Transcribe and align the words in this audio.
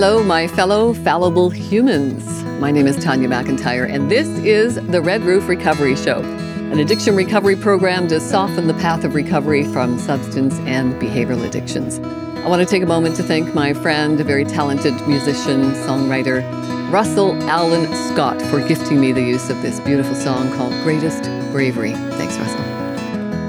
Hello, 0.00 0.22
my 0.22 0.46
fellow 0.46 0.94
fallible 0.94 1.50
humans. 1.50 2.44
My 2.60 2.70
name 2.70 2.86
is 2.86 3.02
Tanya 3.02 3.28
McIntyre, 3.28 3.92
and 3.92 4.08
this 4.08 4.28
is 4.44 4.76
the 4.76 5.00
Red 5.00 5.22
Roof 5.22 5.48
Recovery 5.48 5.96
Show, 5.96 6.20
an 6.20 6.78
addiction 6.78 7.16
recovery 7.16 7.56
program 7.56 8.06
to 8.06 8.20
soften 8.20 8.68
the 8.68 8.74
path 8.74 9.02
of 9.02 9.16
recovery 9.16 9.64
from 9.64 9.98
substance 9.98 10.54
and 10.60 10.94
behavioral 11.02 11.44
addictions. 11.44 11.98
I 11.98 12.48
want 12.48 12.62
to 12.62 12.64
take 12.64 12.84
a 12.84 12.86
moment 12.86 13.16
to 13.16 13.24
thank 13.24 13.56
my 13.56 13.74
friend, 13.74 14.20
a 14.20 14.22
very 14.22 14.44
talented 14.44 14.94
musician, 15.08 15.72
songwriter, 15.72 16.44
Russell 16.92 17.34
Allen 17.50 17.92
Scott, 18.12 18.40
for 18.42 18.64
gifting 18.68 19.00
me 19.00 19.10
the 19.10 19.20
use 19.20 19.50
of 19.50 19.60
this 19.62 19.80
beautiful 19.80 20.14
song 20.14 20.48
called 20.56 20.72
Greatest 20.84 21.24
Bravery. 21.50 21.94
Thanks, 22.12 22.38
Russell. 22.38 22.64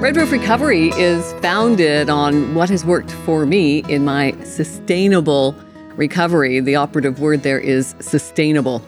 Red 0.00 0.16
Roof 0.16 0.32
Recovery 0.32 0.88
is 0.96 1.32
founded 1.34 2.10
on 2.10 2.56
what 2.56 2.70
has 2.70 2.84
worked 2.84 3.12
for 3.12 3.46
me 3.46 3.84
in 3.88 4.04
my 4.04 4.32
sustainable 4.42 5.54
recovery. 5.96 6.60
The 6.60 6.76
operative 6.76 7.20
word 7.20 7.42
there 7.42 7.58
is 7.58 7.94
sustainable. 8.00 8.82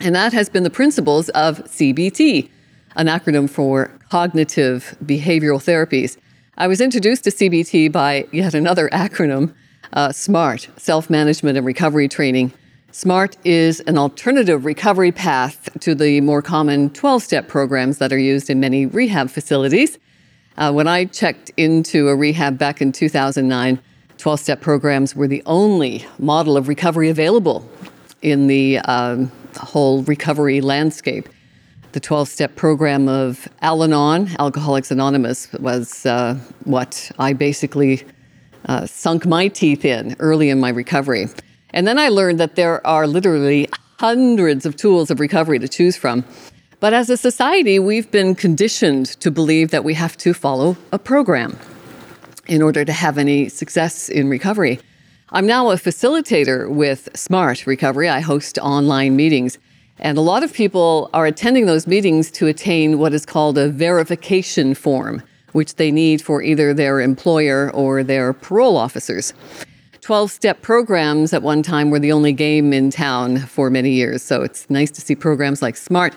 And 0.00 0.14
that 0.14 0.32
has 0.32 0.48
been 0.48 0.62
the 0.62 0.70
principles 0.70 1.28
of 1.30 1.58
CBT, 1.64 2.48
an 2.96 3.06
acronym 3.06 3.48
for 3.48 3.90
cognitive 4.10 4.96
behavioral 5.04 5.62
therapies. 5.62 6.16
I 6.58 6.68
was 6.68 6.80
introduced 6.80 7.24
to 7.24 7.30
CBT 7.30 7.92
by 7.92 8.26
yet 8.32 8.54
another 8.54 8.88
acronym, 8.90 9.54
uh, 9.92 10.12
SMART, 10.12 10.68
Self 10.76 11.10
Management 11.10 11.56
and 11.58 11.66
Recovery 11.66 12.08
Training. 12.08 12.52
SMART 12.92 13.36
is 13.44 13.80
an 13.80 13.98
alternative 13.98 14.64
recovery 14.64 15.12
path 15.12 15.68
to 15.80 15.94
the 15.94 16.20
more 16.22 16.40
common 16.40 16.88
12 16.90 17.22
step 17.22 17.46
programs 17.46 17.98
that 17.98 18.10
are 18.10 18.18
used 18.18 18.48
in 18.48 18.58
many 18.58 18.86
rehab 18.86 19.28
facilities. 19.28 19.98
Uh, 20.56 20.72
when 20.72 20.88
I 20.88 21.04
checked 21.04 21.50
into 21.58 22.08
a 22.08 22.16
rehab 22.16 22.56
back 22.56 22.80
in 22.80 22.92
2009, 22.92 23.78
12 24.18 24.40
step 24.40 24.60
programs 24.60 25.14
were 25.14 25.28
the 25.28 25.42
only 25.46 26.06
model 26.18 26.56
of 26.56 26.68
recovery 26.68 27.08
available 27.10 27.68
in 28.22 28.46
the 28.46 28.78
um, 28.80 29.30
whole 29.56 30.02
recovery 30.02 30.60
landscape. 30.60 31.28
The 31.92 32.00
12 32.00 32.28
step 32.28 32.56
program 32.56 33.08
of 33.08 33.48
Al 33.62 33.82
Anon, 33.82 34.30
Alcoholics 34.38 34.90
Anonymous, 34.90 35.52
was 35.54 36.04
uh, 36.04 36.34
what 36.64 37.10
I 37.18 37.32
basically 37.32 38.04
uh, 38.66 38.86
sunk 38.86 39.26
my 39.26 39.48
teeth 39.48 39.84
in 39.84 40.16
early 40.18 40.50
in 40.50 40.60
my 40.60 40.70
recovery. 40.70 41.28
And 41.70 41.86
then 41.86 41.98
I 41.98 42.08
learned 42.08 42.40
that 42.40 42.56
there 42.56 42.86
are 42.86 43.06
literally 43.06 43.68
hundreds 43.98 44.66
of 44.66 44.76
tools 44.76 45.10
of 45.10 45.20
recovery 45.20 45.58
to 45.58 45.68
choose 45.68 45.96
from. 45.96 46.24
But 46.80 46.92
as 46.92 47.08
a 47.08 47.16
society, 47.16 47.78
we've 47.78 48.10
been 48.10 48.34
conditioned 48.34 49.06
to 49.20 49.30
believe 49.30 49.70
that 49.70 49.84
we 49.84 49.94
have 49.94 50.16
to 50.18 50.34
follow 50.34 50.76
a 50.92 50.98
program 50.98 51.58
in 52.46 52.62
order 52.62 52.84
to 52.84 52.92
have 52.92 53.18
any 53.18 53.48
success 53.48 54.08
in 54.08 54.28
recovery. 54.28 54.80
I'm 55.30 55.46
now 55.46 55.70
a 55.70 55.74
facilitator 55.74 56.68
with 56.68 57.08
Smart 57.14 57.66
Recovery. 57.66 58.08
I 58.08 58.20
host 58.20 58.58
online 58.58 59.16
meetings. 59.16 59.58
And 59.98 60.18
a 60.18 60.20
lot 60.20 60.42
of 60.42 60.52
people 60.52 61.10
are 61.14 61.26
attending 61.26 61.66
those 61.66 61.86
meetings 61.86 62.30
to 62.32 62.46
attain 62.46 62.98
what 62.98 63.14
is 63.14 63.26
called 63.26 63.58
a 63.58 63.68
verification 63.68 64.74
form, 64.74 65.22
which 65.52 65.76
they 65.76 65.90
need 65.90 66.22
for 66.22 66.42
either 66.42 66.74
their 66.74 67.00
employer 67.00 67.70
or 67.72 68.04
their 68.04 68.32
parole 68.32 68.76
officers. 68.76 69.32
12 70.02 70.30
step 70.30 70.62
programs 70.62 71.32
at 71.32 71.42
one 71.42 71.62
time 71.62 71.90
were 71.90 71.98
the 71.98 72.12
only 72.12 72.32
game 72.32 72.72
in 72.72 72.90
town 72.90 73.38
for 73.38 73.70
many 73.70 73.90
years. 73.90 74.22
So 74.22 74.42
it's 74.42 74.70
nice 74.70 74.90
to 74.92 75.00
see 75.00 75.16
programs 75.16 75.62
like 75.62 75.76
Smart 75.76 76.14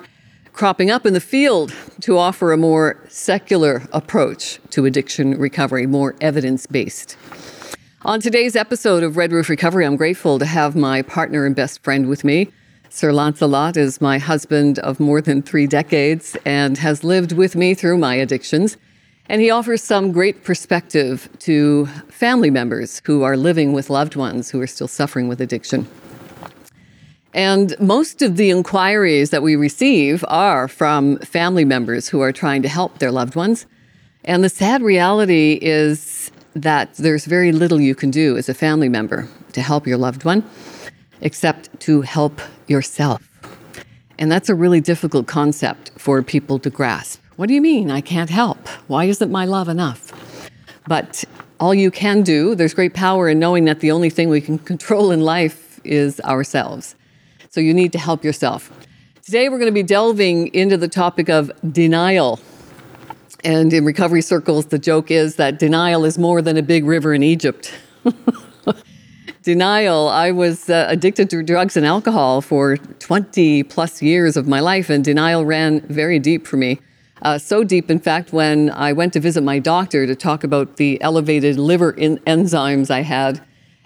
cropping 0.60 0.92
up 0.92 1.06
in 1.06 1.14
the 1.14 1.22
field 1.22 1.74
to 2.02 2.18
offer 2.18 2.52
a 2.52 2.58
more 2.58 3.02
secular 3.08 3.82
approach 3.94 4.60
to 4.70 4.84
addiction 4.84 5.40
recovery, 5.40 5.88
more 5.88 6.14
evidence 6.20 6.66
based. 6.66 7.16
On 8.02 8.20
today's 8.20 8.58
episode 8.58 9.02
of 9.02 9.16
Red 9.16 9.32
Roof 9.32 9.48
Recovery, 9.48 9.86
I'm 9.86 9.96
grateful 9.96 10.38
to 10.38 10.46
have 10.46 10.76
my 10.76 11.02
partner 11.02 11.46
and 11.46 11.56
best 11.56 11.82
friend 11.82 12.10
with 12.10 12.26
me. 12.26 12.52
Sir 12.90 13.14
Lancelot 13.14 13.78
is 13.78 14.02
my 14.02 14.18
husband 14.18 14.80
of 14.80 15.00
more 15.00 15.22
than 15.22 15.42
three 15.42 15.66
decades 15.66 16.36
and 16.44 16.78
has 16.78 17.06
lived 17.06 17.32
with 17.32 17.56
me 17.56 17.74
through 17.74 17.98
my 17.98 18.16
addictions. 18.16 18.76
And 19.28 19.42
he 19.42 19.50
offers 19.50 19.82
some 19.82 20.12
great 20.12 20.44
perspective 20.44 21.30
to 21.40 21.86
family 22.10 22.50
members 22.50 23.02
who 23.06 23.24
are 23.24 23.38
living 23.38 23.72
with 23.72 23.90
loved 23.90 24.18
ones 24.18 24.50
who 24.50 24.60
are 24.60 24.68
still 24.68 24.90
suffering 24.90 25.30
with 25.30 25.40
addiction. 25.40 25.88
And 27.34 27.76
most 27.80 28.22
of 28.22 28.38
the 28.38 28.50
inquiries 28.50 29.30
that 29.30 29.44
we 29.44 29.56
receive 29.56 30.26
are 30.28 30.68
from 30.68 31.20
family 31.20 31.66
members 31.66 32.10
who 32.10 32.22
are 32.22 32.32
trying 32.32 32.64
to 32.64 32.70
help 32.70 32.98
their 33.00 33.12
loved 33.12 33.36
ones. 33.36 33.68
And 34.26 34.44
the 34.44 34.50
sad 34.50 34.82
reality 34.82 35.60
is 35.62 36.32
that 36.56 36.96
there's 36.96 37.26
very 37.26 37.52
little 37.52 37.80
you 37.80 37.94
can 37.94 38.10
do 38.10 38.36
as 38.36 38.50
a 38.50 38.54
family 38.54 38.90
member 38.90 39.28
to 39.54 39.62
help 39.62 39.86
your 39.86 39.98
loved 39.98 40.26
one, 40.26 40.44
except 41.22 41.80
to 41.82 42.02
help 42.02 42.42
yourself. 42.68 43.22
And 44.18 44.32
that's 44.32 44.50
a 44.50 44.56
really 44.56 44.82
difficult 44.82 45.28
concept 45.28 45.92
for 45.98 46.22
people 46.24 46.60
to 46.60 46.70
grasp. 46.70 47.22
What 47.36 47.48
do 47.48 47.54
you 47.54 47.62
mean 47.62 47.90
I 47.90 48.02
can't 48.02 48.30
help? 48.30 48.68
Why 48.88 49.06
isn't 49.06 49.32
my 49.32 49.46
love 49.46 49.70
enough? 49.70 50.12
But 50.88 51.24
all 51.60 51.74
you 51.74 51.92
can 51.92 52.24
do, 52.24 52.56
there's 52.56 52.74
great 52.74 52.94
power 52.94 53.30
in 53.30 53.40
knowing 53.40 53.66
that 53.66 53.80
the 53.80 53.92
only 53.92 54.10
thing 54.10 54.30
we 54.30 54.42
can 54.42 54.58
control 54.72 55.12
in 55.12 55.22
life 55.22 55.80
is 55.84 56.20
ourselves. 56.22 56.96
So 57.50 57.60
you 57.62 57.74
need 57.74 57.92
to 57.94 58.00
help 58.00 58.24
yourself. 58.24 58.72
Today, 59.24 59.50
we're 59.50 59.58
going 59.58 59.72
to 59.72 59.74
be 59.74 59.84
delving 59.84 60.54
into 60.54 60.78
the 60.78 60.88
topic 60.88 61.30
of 61.30 61.52
denial. 61.72 62.40
And 63.44 63.74
in 63.74 63.86
recovery 63.86 64.22
circles, 64.22 64.68
the 64.68 64.78
joke 64.78 65.10
is 65.10 65.38
that 65.38 65.58
denial 65.58 66.06
is 66.06 66.20
more 66.20 66.44
than 66.44 66.58
a 66.58 66.62
big 66.62 66.86
river 66.86 67.12
in 67.14 67.24
Egypt. 67.24 67.74
denial, 69.42 70.10
I 70.10 70.30
was 70.30 70.70
uh, 70.70 70.86
addicted 70.90 71.32
to 71.32 71.42
drugs 71.42 71.76
and 71.76 71.88
alcohol 71.88 72.42
for 72.42 72.78
20 72.78 73.64
plus 73.64 74.02
years 74.02 74.38
of 74.38 74.48
my 74.48 74.60
life, 74.60 74.92
and 74.92 75.04
denial 75.04 75.44
ran 75.44 75.82
very 75.88 76.20
deep 76.20 76.46
for 76.46 76.58
me. 76.58 76.80
Uh, 77.24 77.40
so 77.40 77.64
deep, 77.64 77.90
in 77.90 78.00
fact, 78.00 78.32
when 78.32 78.70
I 78.70 78.94
went 78.94 79.14
to 79.14 79.20
visit 79.20 79.42
my 79.42 79.58
doctor 79.58 80.06
to 80.06 80.16
talk 80.16 80.44
about 80.44 80.78
the 80.78 81.02
elevated 81.02 81.58
liver 81.58 81.94
enzymes 81.94 82.92
I 82.92 83.02
had, 83.02 83.42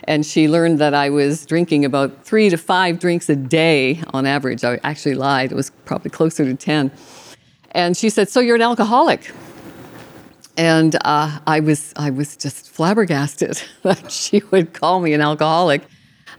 and 0.07 0.25
she 0.25 0.47
learned 0.47 0.79
that 0.79 0.93
I 0.93 1.09
was 1.09 1.45
drinking 1.45 1.85
about 1.85 2.23
three 2.23 2.49
to 2.49 2.57
five 2.57 2.99
drinks 2.99 3.29
a 3.29 3.35
day 3.35 4.01
on 4.13 4.25
average. 4.25 4.63
I 4.63 4.79
actually 4.83 5.15
lied, 5.15 5.51
it 5.51 5.55
was 5.55 5.71
probably 5.85 6.11
closer 6.11 6.43
to 6.45 6.55
10. 6.55 6.91
And 7.71 7.97
she 7.97 8.09
said, 8.09 8.29
So 8.29 8.39
you're 8.39 8.55
an 8.55 8.61
alcoholic? 8.61 9.31
And 10.55 10.95
uh, 11.03 11.39
I, 11.47 11.59
was, 11.59 11.93
I 11.95 12.11
was 12.11 12.37
just 12.37 12.69
flabbergasted 12.69 13.61
that 13.83 14.11
she 14.11 14.43
would 14.51 14.73
call 14.73 14.99
me 14.99 15.13
an 15.13 15.21
alcoholic. 15.21 15.81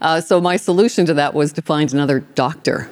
Uh, 0.01 0.21
so 0.21 0.39
my 0.39 0.57
solution 0.57 1.05
to 1.05 1.13
that 1.13 1.33
was 1.33 1.53
to 1.53 1.61
find 1.61 1.93
another 1.93 2.19
doctor. 2.19 2.89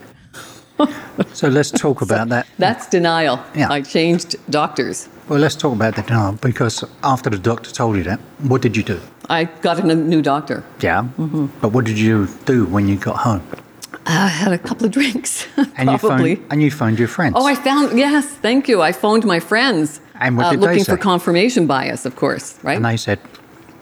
so 1.34 1.48
let's 1.48 1.72
talk 1.72 2.02
about 2.08 2.30
that. 2.30 2.48
That's 2.58 2.88
denial. 2.90 3.40
Yeah. 3.56 3.72
I 3.72 3.82
changed 3.82 4.36
doctors. 4.50 5.08
Well, 5.30 5.40
let's 5.40 5.56
talk 5.56 5.74
about 5.74 5.96
that 5.96 6.10
now 6.10 6.34
because 6.34 6.84
after 7.04 7.30
the 7.30 7.38
doctor 7.38 7.72
told 7.72 7.96
you 7.96 8.04
that, 8.04 8.20
what 8.40 8.62
did 8.62 8.76
you 8.76 8.84
do? 8.84 9.00
I 9.30 9.46
got 9.46 9.80
a 9.80 9.96
new 9.96 10.22
doctor. 10.22 10.64
Yeah. 10.82 11.08
Mm-hmm. 11.18 11.48
But 11.62 11.70
what 11.70 11.86
did 11.86 11.98
you 11.98 12.28
do 12.46 12.66
when 12.66 12.88
you 12.88 12.96
got 12.96 13.18
home? 13.18 13.42
I 14.06 14.28
had 14.28 14.52
a 14.52 14.58
couple 14.58 14.86
of 14.86 14.92
drinks. 14.92 15.48
and 15.78 15.90
you 15.90 15.98
phoned, 15.98 16.46
and 16.52 16.62
you 16.62 16.72
phoned 16.72 17.00
your 17.00 17.08
friends. 17.08 17.36
Oh, 17.38 17.46
I 17.46 17.56
found 17.56 17.98
yes, 17.98 18.26
thank 18.26 18.68
you. 18.68 18.82
I 18.82 18.92
phoned 18.92 19.26
my 19.26 19.40
friends. 19.40 20.02
And 20.20 20.38
what 20.38 20.52
did 20.52 20.60
uh, 20.60 20.62
looking 20.62 20.78
they 20.80 20.84
say? 20.84 20.92
for 20.94 20.98
confirmation 20.98 21.68
bias, 21.68 22.06
of 22.06 22.16
course, 22.16 22.60
right? 22.64 22.76
And 22.76 22.86
they 22.86 22.98
said 22.98 23.20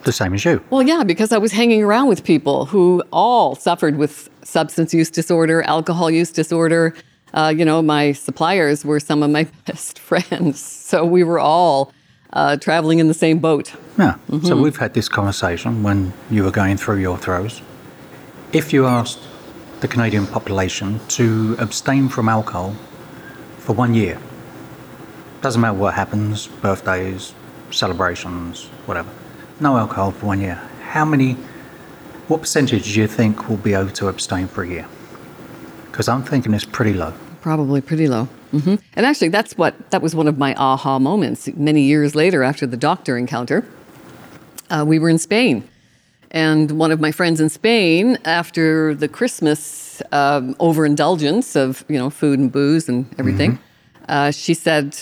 the 0.04 0.12
same 0.12 0.34
as 0.34 0.44
you. 0.44 0.62
Well, 0.70 0.82
yeah, 0.82 1.02
because 1.04 1.32
I 1.32 1.38
was 1.38 1.52
hanging 1.52 1.82
around 1.82 2.08
with 2.08 2.24
people 2.24 2.66
who 2.66 3.02
all 3.12 3.54
suffered 3.54 3.96
with 3.96 4.28
substance 4.42 4.94
use 4.94 5.10
disorder, 5.10 5.62
alcohol 5.62 6.10
use 6.10 6.30
disorder, 6.30 6.94
uh, 7.34 7.52
you 7.56 7.64
know, 7.64 7.80
my 7.80 8.12
suppliers 8.12 8.84
were 8.84 9.00
some 9.00 9.22
of 9.22 9.30
my 9.30 9.44
best 9.66 9.98
friends. 9.98 10.60
So 10.60 11.04
we 11.04 11.24
were 11.24 11.38
all 11.38 11.92
uh, 12.32 12.56
traveling 12.56 12.98
in 12.98 13.08
the 13.08 13.14
same 13.14 13.38
boat. 13.38 13.74
Yeah. 13.98 14.16
Mm-hmm. 14.30 14.46
So 14.46 14.56
we've 14.56 14.76
had 14.76 14.94
this 14.94 15.08
conversation 15.08 15.82
when 15.82 16.12
you 16.30 16.44
were 16.44 16.50
going 16.50 16.76
through 16.76 16.98
your 16.98 17.18
throes. 17.18 17.62
If 18.52 18.72
you 18.72 18.86
asked 18.86 19.20
the 19.80 19.88
Canadian 19.88 20.26
population 20.26 21.00
to 21.08 21.56
abstain 21.58 22.08
from 22.08 22.28
alcohol 22.28 22.74
for 23.58 23.74
one 23.74 23.94
year, 23.94 24.18
doesn't 25.40 25.60
matter 25.60 25.74
what 25.74 25.94
happens, 25.94 26.46
birthdays, 26.46 27.34
celebrations, 27.70 28.66
whatever, 28.86 29.10
no 29.60 29.76
alcohol 29.76 30.12
for 30.12 30.26
one 30.26 30.40
year. 30.40 30.60
How 30.82 31.04
many, 31.04 31.34
what 32.28 32.42
percentage 32.42 32.92
do 32.92 33.00
you 33.00 33.06
think 33.06 33.48
will 33.48 33.56
be 33.56 33.74
able 33.74 33.90
to 33.90 34.08
abstain 34.08 34.46
for 34.46 34.62
a 34.62 34.68
year? 34.68 34.86
Because 35.90 36.08
I'm 36.08 36.22
thinking 36.22 36.54
it's 36.54 36.64
pretty 36.64 36.92
low. 36.92 37.12
Probably 37.40 37.80
pretty 37.80 38.06
low. 38.06 38.28
Mm-hmm. 38.52 38.76
And 38.94 39.06
actually, 39.06 39.28
that's 39.28 39.56
what 39.56 39.90
that 39.90 40.02
was 40.02 40.14
one 40.14 40.28
of 40.28 40.38
my 40.38 40.54
aha 40.54 40.98
moments. 40.98 41.48
Many 41.54 41.82
years 41.82 42.14
later, 42.14 42.42
after 42.42 42.66
the 42.66 42.76
doctor 42.76 43.16
encounter, 43.16 43.66
uh, 44.70 44.84
we 44.86 44.98
were 44.98 45.08
in 45.08 45.18
Spain, 45.18 45.66
and 46.30 46.72
one 46.72 46.90
of 46.90 47.00
my 47.00 47.12
friends 47.12 47.40
in 47.40 47.48
Spain, 47.48 48.18
after 48.24 48.94
the 48.94 49.08
Christmas 49.08 50.02
um, 50.12 50.54
overindulgence 50.60 51.56
of 51.56 51.84
you 51.88 51.98
know 51.98 52.10
food 52.10 52.38
and 52.38 52.52
booze 52.52 52.88
and 52.88 53.06
everything, 53.18 53.52
mm-hmm. 53.52 54.04
uh, 54.08 54.30
she 54.30 54.54
said 54.54 54.96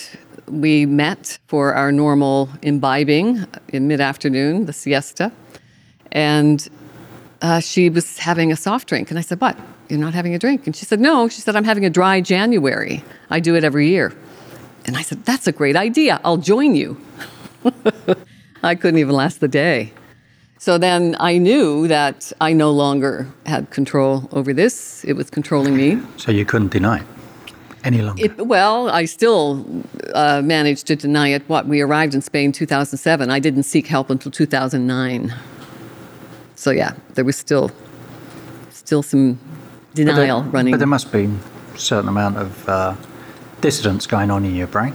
we 0.47 0.85
met 0.85 1.39
for 1.47 1.73
our 1.73 1.91
normal 1.91 2.49
imbibing 2.61 3.45
in 3.69 3.87
mid 3.87 4.01
afternoon, 4.01 4.65
the 4.65 4.73
siesta, 4.73 5.31
and 6.11 6.69
uh, 7.41 7.59
she 7.59 7.89
was 7.89 8.19
having 8.19 8.51
a 8.51 8.55
soft 8.55 8.87
drink. 8.87 9.09
And 9.09 9.17
I 9.17 9.21
said, 9.21 9.41
What? 9.41 9.57
You're 9.91 9.99
not 9.99 10.13
having 10.13 10.33
a 10.33 10.39
drink? 10.39 10.67
And 10.67 10.73
she 10.73 10.85
said, 10.85 11.01
No. 11.01 11.27
She 11.27 11.41
said, 11.41 11.57
I'm 11.57 11.65
having 11.65 11.83
a 11.83 11.89
dry 11.89 12.21
January. 12.21 13.03
I 13.29 13.41
do 13.41 13.55
it 13.55 13.65
every 13.65 13.89
year. 13.89 14.13
And 14.85 14.95
I 14.95 15.01
said, 15.01 15.25
That's 15.25 15.47
a 15.47 15.51
great 15.51 15.75
idea. 15.75 16.21
I'll 16.23 16.37
join 16.37 16.75
you. 16.75 16.95
I 18.63 18.75
couldn't 18.75 18.99
even 18.99 19.13
last 19.13 19.41
the 19.41 19.49
day. 19.49 19.91
So 20.59 20.77
then 20.77 21.17
I 21.19 21.37
knew 21.37 21.89
that 21.89 22.31
I 22.39 22.53
no 22.53 22.71
longer 22.71 23.27
had 23.45 23.69
control 23.69 24.29
over 24.31 24.53
this. 24.53 25.03
It 25.03 25.13
was 25.13 25.29
controlling 25.29 25.75
me. 25.75 26.01
So 26.15 26.31
you 26.31 26.45
couldn't 26.45 26.71
deny 26.71 26.99
it 26.99 27.07
any 27.83 28.01
longer. 28.01 28.23
It, 28.23 28.47
well, 28.47 28.89
I 28.89 29.03
still 29.03 29.65
uh, 30.13 30.41
managed 30.41 30.87
to 30.87 30.95
deny 30.95 31.29
it. 31.29 31.43
What 31.49 31.67
we 31.67 31.81
arrived 31.81 32.15
in 32.15 32.21
Spain 32.21 32.53
2007. 32.53 33.29
I 33.29 33.39
didn't 33.39 33.63
seek 33.63 33.87
help 33.87 34.09
until 34.09 34.31
2009. 34.31 35.33
So 36.55 36.71
yeah, 36.71 36.93
there 37.15 37.25
was 37.25 37.35
still 37.35 37.71
still 38.69 39.03
some 39.03 39.37
denial 39.93 40.41
but 40.41 40.45
there, 40.45 40.51
running. 40.51 40.71
But 40.71 40.77
there 40.77 40.87
must 40.87 41.11
be 41.11 41.29
a 41.75 41.77
certain 41.79 42.09
amount 42.09 42.37
of 42.37 42.69
uh, 42.69 42.95
dissidence 43.61 44.07
going 44.07 44.31
on 44.31 44.45
in 44.45 44.55
your 44.55 44.67
brain, 44.67 44.93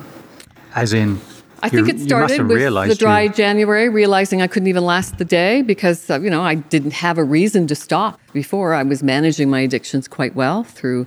as 0.74 0.92
in. 0.92 1.20
I 1.62 1.70
think 1.70 1.88
it 1.88 1.98
started 1.98 2.46
with 2.46 2.88
the 2.88 2.94
dry 2.94 3.22
you, 3.22 3.32
January, 3.32 3.88
realizing 3.88 4.42
I 4.42 4.46
couldn't 4.46 4.68
even 4.68 4.84
last 4.84 5.16
the 5.18 5.24
day 5.24 5.62
because 5.62 6.10
uh, 6.10 6.20
you 6.20 6.30
know 6.30 6.42
I 6.42 6.56
didn't 6.56 6.92
have 6.92 7.18
a 7.18 7.24
reason 7.24 7.66
to 7.68 7.74
stop 7.74 8.20
before. 8.32 8.74
I 8.74 8.82
was 8.82 9.02
managing 9.02 9.50
my 9.50 9.60
addictions 9.60 10.06
quite 10.06 10.36
well 10.36 10.64
through, 10.64 11.06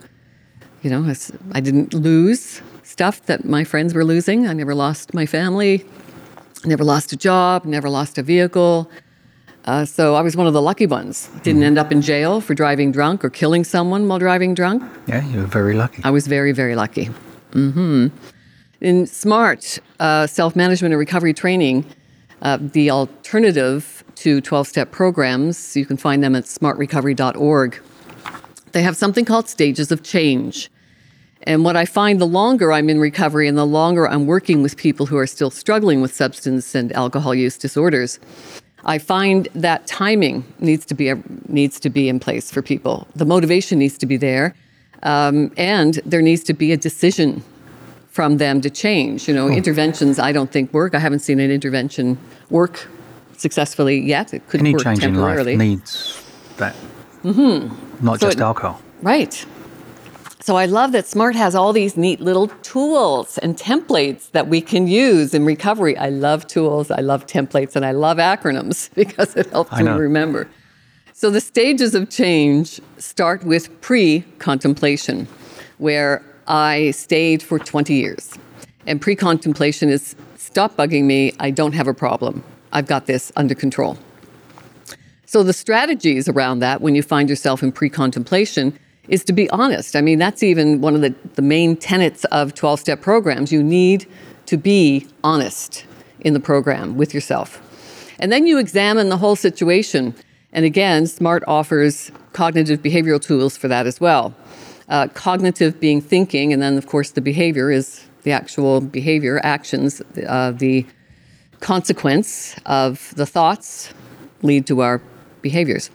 you 0.82 0.90
know, 0.90 1.14
I 1.52 1.60
didn't 1.60 1.94
lose 1.94 2.62
stuff 2.84 3.24
that 3.28 3.46
my 3.46 3.64
friends 3.64 3.94
were 3.94 4.04
losing. 4.04 4.48
I 4.48 4.54
never 4.54 4.74
lost 4.74 5.14
my 5.14 5.26
family, 5.26 5.86
never 6.66 6.84
lost 6.84 7.14
a 7.14 7.18
job, 7.18 7.66
never 7.66 7.90
lost 7.90 8.18
a 8.18 8.24
vehicle. 8.24 8.90
Uh, 9.66 9.86
so 9.86 10.16
I 10.16 10.22
was 10.22 10.36
one 10.36 10.48
of 10.48 10.54
the 10.54 10.62
lucky 10.62 10.88
ones. 10.88 11.30
Didn't 11.44 11.64
end 11.64 11.78
up 11.78 11.92
in 11.92 12.02
jail 12.02 12.42
for 12.42 12.54
driving 12.54 12.92
drunk 12.92 13.24
or 13.24 13.30
killing 13.30 13.64
someone 13.64 14.08
while 14.08 14.20
driving 14.20 14.54
drunk. 14.54 14.84
Yeah, 15.08 15.26
you 15.30 15.40
were 15.40 15.46
very 15.46 15.76
lucky. 15.76 16.02
I 16.04 16.12
was 16.12 16.28
very, 16.28 16.52
very 16.52 16.76
lucky. 16.76 17.10
Mm-hmm. 17.52 18.08
In 18.82 19.08
SMART, 19.08 19.80
uh, 20.00 20.28
self 20.28 20.56
management 20.56 20.94
and 20.94 21.00
recovery 21.00 21.34
training, 21.34 21.86
uh, 22.42 22.58
the 22.62 22.90
alternative 22.90 24.04
to 24.16 24.42
12 24.42 24.68
step 24.68 24.92
programs, 24.92 25.76
you 25.76 25.86
can 25.86 25.98
find 25.98 26.24
them 26.24 26.36
at 26.36 26.46
smartrecovery.org. 26.46 27.82
They 28.72 28.82
have 28.82 28.96
something 28.96 29.26
called 29.26 29.50
stages 29.50 29.92
of 29.92 30.04
change. 30.04 30.70
And 31.44 31.64
what 31.64 31.76
I 31.76 31.86
find 31.86 32.20
the 32.20 32.28
longer 32.28 32.72
I'm 32.72 32.90
in 32.90 33.00
recovery 33.00 33.48
and 33.48 33.58
the 33.58 33.66
longer 33.66 34.08
I'm 34.08 34.26
working 34.26 34.62
with 34.62 34.78
people 34.78 35.06
who 35.06 35.18
are 35.18 35.28
still 35.28 35.50
struggling 35.50 36.02
with 36.02 36.14
substance 36.14 36.76
and 36.76 36.92
alcohol 36.94 37.34
use 37.34 37.58
disorders, 37.58 38.20
I 38.90 38.98
find 38.98 39.48
that 39.54 39.86
timing 39.86 40.44
needs 40.58 40.84
to 40.88 40.96
be 40.96 41.10
a, 41.10 41.16
needs 41.48 41.80
to 41.82 41.92
be 41.92 42.10
in 42.10 42.20
place 42.20 42.50
for 42.50 42.64
people. 42.64 43.08
The 43.16 43.26
motivation 43.26 43.78
needs 43.78 44.00
to 44.00 44.08
be 44.08 44.18
there, 44.18 44.56
um, 45.04 45.52
and 45.58 45.94
there 46.08 46.24
needs 46.24 46.44
to 46.46 46.54
be 46.56 46.72
a 46.72 46.78
decision 46.78 47.44
from 48.10 48.38
them 48.38 48.62
to 48.62 48.70
change. 48.72 49.28
You 49.28 49.36
know, 49.36 49.48
oh. 49.48 49.52
interventions 49.52 50.18
I 50.18 50.32
don't 50.32 50.52
think 50.52 50.74
work. 50.74 50.96
I 50.96 51.00
haven't 51.00 51.20
seen 51.20 51.40
an 51.40 51.52
intervention 51.52 52.18
work 52.50 52.88
successfully 53.38 54.00
yet. 54.00 54.34
It 54.34 54.48
could 54.50 54.62
Any 54.62 54.74
work 54.74 54.84
change 54.84 55.02
temporarily. 55.02 55.54
in 55.54 55.60
life 55.60 55.68
needs 55.68 56.26
that, 56.58 56.76
mm-hmm. 57.24 58.04
not 58.04 58.20
so 58.20 58.26
just 58.26 58.40
it, 58.40 58.44
alcohol. 58.44 58.82
Right. 59.04 59.46
So 60.42 60.56
I 60.56 60.66
love 60.66 60.94
that 60.94 61.06
Smart 61.06 61.36
has 61.36 61.54
all 61.54 61.74
these 61.74 61.98
neat 61.98 62.22
little 62.22 62.48
tools 62.64 63.38
and 63.40 63.58
templates 63.58 64.32
that 64.32 64.48
we 64.48 64.62
can 64.62 64.88
use 64.88 65.34
in 65.34 65.46
recovery. 65.46 65.98
I 65.98 66.10
love 66.10 66.48
tools, 66.48 66.90
I 66.92 67.02
love 67.02 67.26
templates, 67.26 67.76
and 67.76 67.86
I 67.86 67.92
love 67.92 68.18
acronyms 68.18 68.94
because 68.96 69.36
it 69.36 69.48
helps 69.48 69.78
me 69.78 69.90
remember. 69.90 70.50
So 71.12 71.30
the 71.30 71.42
stages 71.42 71.94
of 71.94 72.10
change 72.10 72.80
start 72.98 73.44
with 73.44 73.82
pre 73.82 74.22
contemplation, 74.40 75.28
where 75.78 76.24
I 76.48 76.92
stayed 76.92 77.44
for 77.44 77.60
20 77.60 77.94
years. 77.94 78.38
And 78.88 79.02
pre 79.02 79.18
contemplation 79.18 79.90
is 79.90 80.16
stop 80.38 80.78
bugging 80.78 81.04
me, 81.04 81.34
I 81.42 81.52
don't 81.52 81.74
have 81.74 81.88
a 81.88 81.94
problem, 81.94 82.44
I've 82.72 82.88
got 82.88 83.08
this 83.08 83.34
under 83.36 83.56
control. 83.56 83.98
So 85.26 85.44
the 85.44 85.54
strategies 85.54 86.30
around 86.30 86.60
that 86.60 86.80
when 86.80 86.96
you 86.96 87.04
find 87.04 87.30
yourself 87.30 87.62
in 87.62 87.74
pre 87.74 87.90
contemplation 87.90 88.80
is 89.10 89.24
to 89.26 89.34
be 89.34 89.50
honest. 89.50 89.96
I 89.96 90.02
mean, 90.02 90.20
that's 90.20 90.44
even 90.44 90.82
one 90.82 90.96
of 90.96 91.02
the, 91.02 91.14
the 91.34 91.42
main 91.42 91.76
tenets 91.76 92.24
of 92.26 92.54
12 92.54 92.80
step 92.80 93.02
programs. 93.02 93.52
You 93.52 93.62
need 93.62 94.08
to 94.46 94.58
be 94.58 95.08
honest 95.24 95.86
in 96.22 96.34
the 96.34 96.40
program 96.40 96.96
with 96.96 97.14
yourself. 97.14 97.62
And 98.20 98.32
then 98.32 98.46
you 98.48 98.58
examine 98.58 99.10
the 99.10 99.18
whole 99.18 99.36
situation. 99.36 100.14
And 100.52 100.66
again, 100.66 101.08
SMART 101.08 101.44
offers 101.48 102.12
cognitive 102.34 102.82
behavioral 102.82 103.22
tools 103.22 103.58
for 103.58 103.68
that 103.68 103.88
as 103.88 104.00
well. 104.00 104.36
Uh, 104.90 105.08
cognitive 105.08 105.80
being 105.80 106.02
thinking, 106.02 106.52
and 106.52 106.62
then, 106.62 106.78
of 106.78 106.88
course, 106.88 107.12
the 107.12 107.22
behavior 107.22 107.72
is 107.72 108.06
the 108.24 108.32
actual 108.32 108.82
behavior, 108.82 109.40
actions, 109.44 110.02
uh, 110.28 110.52
the 110.52 110.86
consequence 111.60 112.56
of 112.66 113.14
the 113.16 113.26
thoughts 113.26 113.94
lead 114.42 114.66
to 114.68 114.82
our 114.82 115.02
behaviors. 115.42 115.90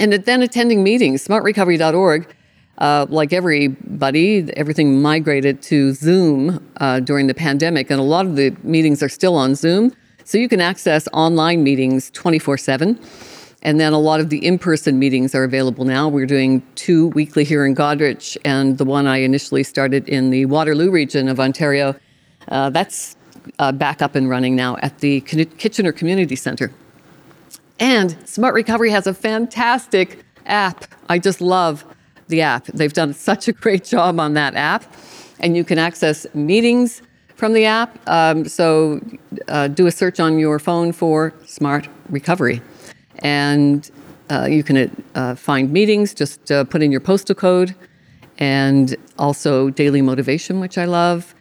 And 0.00 0.14
then 0.14 0.40
attending 0.40 0.82
meetings, 0.82 1.26
smartrecovery.org, 1.28 2.34
uh, 2.78 3.06
like 3.10 3.34
everybody, 3.34 4.50
everything 4.56 5.02
migrated 5.02 5.60
to 5.64 5.92
Zoom 5.92 6.66
uh, 6.78 7.00
during 7.00 7.26
the 7.26 7.34
pandemic, 7.34 7.90
and 7.90 8.00
a 8.00 8.02
lot 8.02 8.24
of 8.24 8.34
the 8.34 8.56
meetings 8.62 9.02
are 9.02 9.10
still 9.10 9.36
on 9.36 9.54
Zoom. 9.54 9.94
So 10.24 10.38
you 10.38 10.48
can 10.48 10.62
access 10.62 11.06
online 11.12 11.62
meetings 11.62 12.10
24 12.12 12.56
7. 12.56 12.98
And 13.62 13.78
then 13.78 13.92
a 13.92 13.98
lot 13.98 14.20
of 14.20 14.30
the 14.30 14.42
in 14.44 14.58
person 14.58 14.98
meetings 14.98 15.34
are 15.34 15.44
available 15.44 15.84
now. 15.84 16.08
We're 16.08 16.24
doing 16.24 16.62
two 16.76 17.08
weekly 17.08 17.44
here 17.44 17.66
in 17.66 17.74
Goderich, 17.74 18.38
and 18.42 18.78
the 18.78 18.86
one 18.86 19.06
I 19.06 19.18
initially 19.18 19.62
started 19.62 20.08
in 20.08 20.30
the 20.30 20.46
Waterloo 20.46 20.90
region 20.90 21.28
of 21.28 21.38
Ontario. 21.38 21.94
Uh, 22.48 22.70
that's 22.70 23.16
uh, 23.58 23.70
back 23.72 24.00
up 24.00 24.14
and 24.14 24.30
running 24.30 24.56
now 24.56 24.78
at 24.80 25.00
the 25.00 25.20
Kitchener 25.20 25.92
Community 25.92 26.36
Centre. 26.36 26.72
And 27.80 28.14
Smart 28.28 28.54
Recovery 28.54 28.90
has 28.90 29.06
a 29.06 29.14
fantastic 29.14 30.22
app. 30.44 30.84
I 31.08 31.18
just 31.18 31.40
love 31.40 31.84
the 32.28 32.42
app. 32.42 32.66
They've 32.66 32.92
done 32.92 33.14
such 33.14 33.48
a 33.48 33.52
great 33.52 33.84
job 33.84 34.20
on 34.20 34.34
that 34.34 34.54
app. 34.54 34.84
And 35.40 35.56
you 35.56 35.64
can 35.64 35.78
access 35.78 36.26
meetings 36.34 37.00
from 37.36 37.54
the 37.54 37.64
app. 37.64 37.98
Um, 38.06 38.46
so 38.46 39.00
uh, 39.48 39.68
do 39.68 39.86
a 39.86 39.90
search 39.90 40.20
on 40.20 40.38
your 40.38 40.58
phone 40.58 40.92
for 40.92 41.32
Smart 41.46 41.88
Recovery. 42.10 42.60
And 43.20 43.90
uh, 44.28 44.46
you 44.50 44.62
can 44.62 45.02
uh, 45.14 45.34
find 45.34 45.72
meetings, 45.72 46.12
just 46.12 46.52
uh, 46.52 46.64
put 46.64 46.82
in 46.82 46.92
your 46.92 47.00
postal 47.00 47.34
code, 47.34 47.74
and 48.38 48.94
also 49.18 49.70
daily 49.70 50.02
motivation, 50.02 50.60
which 50.60 50.76
I 50.76 50.84
love, 50.84 51.34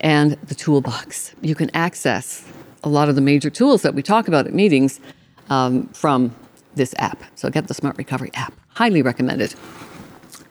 and 0.00 0.32
the 0.32 0.56
toolbox. 0.56 1.34
You 1.40 1.54
can 1.54 1.70
access 1.74 2.44
a 2.82 2.88
lot 2.88 3.08
of 3.08 3.14
the 3.14 3.20
major 3.20 3.48
tools 3.48 3.82
that 3.82 3.94
we 3.94 4.02
talk 4.02 4.28
about 4.28 4.46
at 4.46 4.52
meetings 4.52 5.00
um, 5.50 5.88
from 5.88 6.34
this 6.74 6.94
app. 6.98 7.22
So 7.34 7.50
get 7.50 7.68
the 7.68 7.74
Smart 7.74 7.96
Recovery 7.98 8.30
app. 8.34 8.54
Highly 8.68 9.02
recommended. 9.02 9.54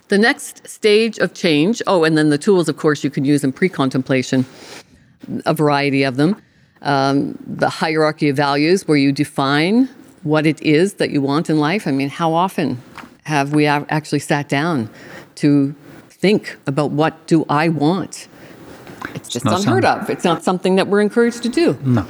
The 0.10 0.18
next 0.18 0.68
stage 0.68 1.18
of 1.18 1.34
change, 1.34 1.82
oh, 1.88 2.04
and 2.04 2.18
then 2.18 2.30
the 2.30 2.38
tools, 2.38 2.70
of 2.70 2.78
course, 2.78 3.04
you 3.04 3.10
can 3.10 3.26
use 3.26 3.44
in 3.44 3.52
pre 3.52 3.70
contemplation, 3.70 4.46
a 5.46 5.54
variety 5.54 6.04
of 6.04 6.18
them. 6.18 6.42
Um, 6.82 7.38
the 7.48 7.70
hierarchy 7.70 8.30
of 8.30 8.36
values, 8.36 8.88
where 8.88 8.98
you 8.98 9.12
define 9.12 9.88
what 10.24 10.46
it 10.46 10.62
is 10.62 10.96
that 10.96 11.12
you 11.12 11.22
want 11.22 11.50
in 11.50 11.60
life. 11.60 11.88
I 11.88 11.92
mean, 11.92 12.10
how 12.10 12.34
often 12.34 12.82
have 13.24 13.54
we 13.54 13.66
actually 13.66 14.20
sat 14.20 14.50
down 14.50 14.90
to 15.36 15.74
think 16.10 16.58
about 16.68 16.92
what 16.92 17.26
do 17.28 17.46
I 17.50 17.70
want? 17.70 18.28
It's 19.16 19.30
just 19.30 19.46
it's 19.46 19.56
unheard 19.56 19.86
of. 19.86 20.10
It's 20.10 20.24
not 20.24 20.44
something 20.44 20.76
that 20.76 20.88
we're 20.88 21.02
encouraged 21.02 21.44
to 21.44 21.50
do. 21.50 21.78
No. 21.84 22.06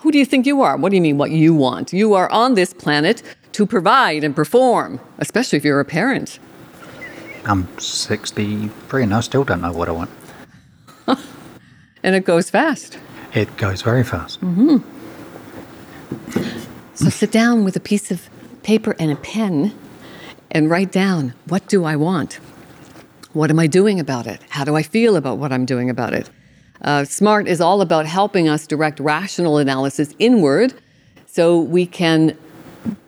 Who 0.00 0.12
do 0.12 0.18
you 0.18 0.24
think 0.24 0.46
you 0.46 0.62
are? 0.62 0.76
What 0.76 0.90
do 0.90 0.96
you 0.96 1.02
mean, 1.02 1.18
what 1.18 1.30
you 1.30 1.54
want? 1.54 1.92
You 1.92 2.14
are 2.14 2.30
on 2.30 2.54
this 2.54 2.72
planet 2.72 3.22
to 3.52 3.66
provide 3.66 4.22
and 4.22 4.34
perform, 4.34 5.00
especially 5.18 5.56
if 5.56 5.64
you're 5.64 5.80
a 5.80 5.84
parent. 5.84 6.38
I'm 7.44 7.66
63 7.78 9.02
and 9.02 9.14
I 9.14 9.20
still 9.20 9.44
don't 9.44 9.60
know 9.60 9.72
what 9.72 9.88
I 9.88 9.92
want. 9.92 10.10
and 12.02 12.14
it 12.14 12.24
goes 12.24 12.50
fast. 12.50 12.98
It 13.34 13.56
goes 13.56 13.82
very 13.82 14.04
fast. 14.04 14.40
Mm-hmm. 14.40 14.78
So 16.94 17.08
sit 17.10 17.32
down 17.32 17.64
with 17.64 17.74
a 17.76 17.80
piece 17.80 18.10
of 18.10 18.28
paper 18.62 18.94
and 18.98 19.10
a 19.10 19.16
pen 19.16 19.74
and 20.50 20.70
write 20.70 20.92
down 20.92 21.34
what 21.46 21.66
do 21.68 21.84
I 21.84 21.96
want? 21.96 22.34
What 23.32 23.50
am 23.50 23.58
I 23.58 23.66
doing 23.66 23.98
about 23.98 24.26
it? 24.26 24.40
How 24.50 24.64
do 24.64 24.76
I 24.76 24.82
feel 24.82 25.16
about 25.16 25.38
what 25.38 25.52
I'm 25.52 25.64
doing 25.64 25.90
about 25.90 26.14
it? 26.14 26.30
Uh, 26.82 27.04
SMART 27.04 27.48
is 27.48 27.60
all 27.60 27.80
about 27.80 28.06
helping 28.06 28.48
us 28.48 28.66
direct 28.66 29.00
rational 29.00 29.58
analysis 29.58 30.14
inward 30.18 30.74
so 31.26 31.58
we 31.58 31.86
can 31.86 32.36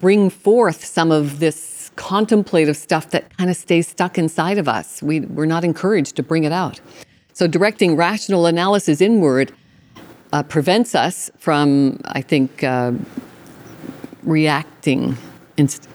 bring 0.00 0.30
forth 0.30 0.84
some 0.84 1.10
of 1.10 1.38
this 1.38 1.90
contemplative 1.96 2.76
stuff 2.76 3.10
that 3.10 3.36
kind 3.36 3.50
of 3.50 3.56
stays 3.56 3.86
stuck 3.86 4.18
inside 4.18 4.58
of 4.58 4.68
us. 4.68 5.02
We, 5.02 5.20
we're 5.20 5.46
not 5.46 5.64
encouraged 5.64 6.16
to 6.16 6.22
bring 6.22 6.44
it 6.44 6.52
out. 6.52 6.80
So, 7.32 7.46
directing 7.46 7.96
rational 7.96 8.46
analysis 8.46 9.00
inward 9.00 9.52
uh, 10.32 10.42
prevents 10.42 10.94
us 10.94 11.30
from, 11.38 12.00
I 12.04 12.20
think, 12.20 12.62
uh, 12.62 12.92
reacting 14.22 15.16
inst- 15.56 15.88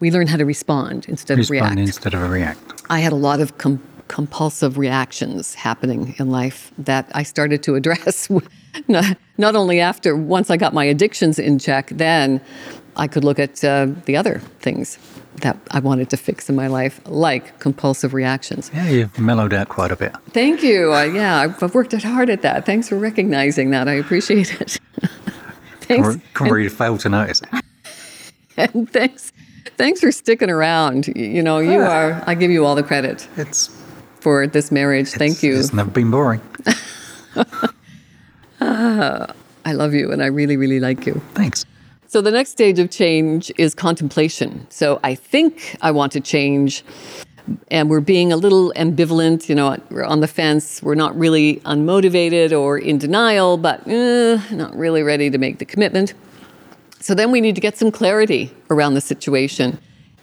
We 0.00 0.10
learn 0.10 0.26
how 0.26 0.36
to 0.36 0.44
respond 0.44 1.06
instead 1.08 1.38
Respond 1.38 1.44
of 1.46 1.50
react. 1.50 1.64
Respond 1.64 1.80
instead 1.80 2.14
of 2.14 2.30
react. 2.30 2.82
I 2.90 2.98
had 3.00 3.12
a 3.12 3.16
lot 3.16 3.40
of 3.40 3.58
com- 3.58 3.80
compulsive 4.08 4.78
reactions 4.78 5.54
happening 5.54 6.14
in 6.18 6.30
life 6.30 6.70
that 6.78 7.10
I 7.14 7.22
started 7.22 7.62
to 7.64 7.74
address. 7.74 8.28
not, 8.88 9.16
not 9.38 9.56
only 9.56 9.80
after, 9.80 10.16
once 10.16 10.50
I 10.50 10.56
got 10.56 10.74
my 10.74 10.84
addictions 10.84 11.38
in 11.38 11.58
check, 11.58 11.88
then 11.88 12.40
I 12.96 13.08
could 13.08 13.24
look 13.24 13.38
at 13.38 13.64
uh, 13.64 13.88
the 14.04 14.16
other 14.16 14.40
things 14.60 14.98
that 15.40 15.56
I 15.70 15.80
wanted 15.80 16.10
to 16.10 16.16
fix 16.16 16.48
in 16.48 16.54
my 16.54 16.68
life, 16.68 17.00
like 17.06 17.58
compulsive 17.58 18.14
reactions. 18.14 18.70
Yeah, 18.72 18.88
you've 18.88 19.18
mellowed 19.18 19.52
out 19.52 19.68
quite 19.68 19.90
a 19.90 19.96
bit. 19.96 20.14
Thank 20.30 20.62
you. 20.62 20.94
Uh, 20.94 21.04
yeah, 21.04 21.40
I've 21.40 21.74
worked 21.74 21.92
hard 22.02 22.30
at 22.30 22.42
that. 22.42 22.64
Thanks 22.66 22.88
for 22.88 22.96
recognizing 22.96 23.70
that. 23.70 23.88
I 23.88 23.94
appreciate 23.94 24.60
it. 24.60 24.78
thanks. 25.80 26.08
Can't 26.08 26.34
can't 26.34 26.50
really 26.50 26.68
fail 26.68 26.98
to 26.98 27.08
notice. 27.08 27.42
And 28.56 28.88
thanks. 28.92 29.32
Thanks 29.76 29.98
for 29.98 30.12
sticking 30.12 30.48
around. 30.48 31.08
You 31.08 31.42
know, 31.42 31.58
you 31.58 31.80
are, 31.80 32.22
I 32.24 32.36
give 32.36 32.52
you 32.52 32.64
all 32.64 32.76
the 32.76 32.84
credit 32.84 33.28
It's 33.36 33.68
for 34.24 34.46
this 34.46 34.72
marriage. 34.72 35.10
Thank 35.10 35.42
you. 35.42 35.54
It's 35.54 35.74
never 35.74 35.90
been 35.90 36.10
boring. 36.10 36.40
I 38.60 39.72
love 39.72 39.92
you 39.92 40.10
and 40.10 40.22
I 40.22 40.26
really, 40.26 40.56
really 40.56 40.80
like 40.80 41.06
you. 41.06 41.20
Thanks. 41.34 41.66
So 42.08 42.22
the 42.22 42.30
next 42.30 42.50
stage 42.50 42.78
of 42.78 42.90
change 42.90 43.52
is 43.58 43.74
contemplation. 43.74 44.66
So 44.70 44.98
I 45.04 45.14
think 45.14 45.76
I 45.82 45.90
want 45.90 46.12
to 46.12 46.20
change, 46.20 46.84
and 47.70 47.90
we're 47.90 48.00
being 48.00 48.32
a 48.32 48.36
little 48.36 48.72
ambivalent. 48.76 49.48
You 49.48 49.56
know, 49.56 49.76
we're 49.90 50.04
on 50.04 50.20
the 50.20 50.28
fence. 50.28 50.82
We're 50.82 50.94
not 50.94 51.14
really 51.18 51.56
unmotivated 51.66 52.58
or 52.58 52.78
in 52.78 52.98
denial, 52.98 53.58
but 53.58 53.86
eh, 53.86 54.40
not 54.52 54.74
really 54.76 55.02
ready 55.02 55.28
to 55.28 55.38
make 55.38 55.58
the 55.58 55.64
commitment. 55.66 56.14
So 57.00 57.14
then 57.14 57.30
we 57.30 57.40
need 57.40 57.56
to 57.56 57.60
get 57.60 57.76
some 57.76 57.90
clarity 57.90 58.54
around 58.70 58.94
the 58.94 59.02
situation. 59.02 59.78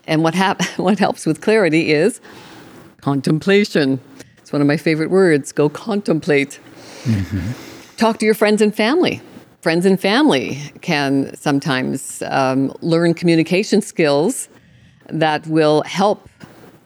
And 0.07 0.23
what 0.23 0.33
hap- 0.33 0.63
what 0.77 0.97
helps 0.97 1.25
with 1.25 1.41
clarity 1.41 1.91
is 1.91 2.21
contemplation. 3.01 3.99
It's 4.37 4.51
one 4.53 4.61
of 4.61 4.67
my 4.67 4.77
favorite 4.77 5.09
words. 5.09 5.51
Go 5.51 5.69
contemplate. 5.69 6.59
Talk 7.97 8.19
to 8.19 8.25
your 8.25 8.35
friends 8.35 8.61
and 8.61 8.73
family. 8.73 9.21
Friends 9.61 9.85
and 9.85 9.99
family 9.99 10.59
can 10.81 11.35
sometimes 11.35 12.23
um, 12.27 12.73
learn 12.81 13.13
communication 13.13 13.81
skills 13.81 14.49
that 15.09 15.45
will 15.47 15.83
help 15.83 16.27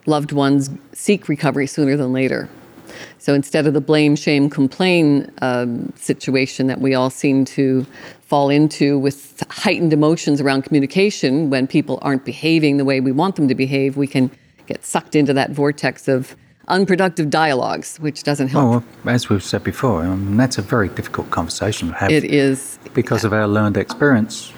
loved 0.06 0.32
ones 0.32 0.70
seek 0.92 1.28
recovery 1.28 1.66
sooner 1.66 1.96
than 1.96 2.12
later. 2.12 2.48
So 3.18 3.34
instead 3.34 3.66
of 3.66 3.74
the 3.74 3.80
blame, 3.80 4.14
shame, 4.14 4.48
complain 4.48 5.30
um, 5.42 5.92
situation 5.96 6.66
that 6.68 6.80
we 6.80 6.94
all 6.94 7.10
seem 7.10 7.44
to 7.46 7.86
fall 8.22 8.50
into 8.50 8.98
with 8.98 9.42
heightened 9.50 9.92
emotions 9.92 10.40
around 10.40 10.62
communication 10.62 11.50
when 11.50 11.66
people 11.66 11.98
aren't 12.02 12.24
behaving 12.24 12.76
the 12.76 12.84
way 12.84 13.00
we 13.00 13.12
want 13.12 13.36
them 13.36 13.48
to 13.48 13.54
behave, 13.54 13.96
we 13.96 14.06
can 14.06 14.30
get 14.66 14.84
sucked 14.84 15.14
into 15.14 15.32
that 15.34 15.50
vortex 15.50 16.08
of 16.08 16.36
unproductive 16.68 17.30
dialogues, 17.30 17.98
which 17.98 18.22
doesn't 18.22 18.48
help. 18.48 18.84
Well, 19.04 19.14
as 19.14 19.28
we've 19.28 19.42
said 19.42 19.62
before, 19.62 20.04
um, 20.04 20.36
that's 20.36 20.58
a 20.58 20.62
very 20.62 20.88
difficult 20.88 21.30
conversation 21.30 21.88
to 21.88 21.94
have 21.94 22.10
it 22.10 22.24
is 22.24 22.78
because 22.94 23.24
of 23.24 23.32
our 23.32 23.46
learned 23.46 23.76
experience 23.76 24.50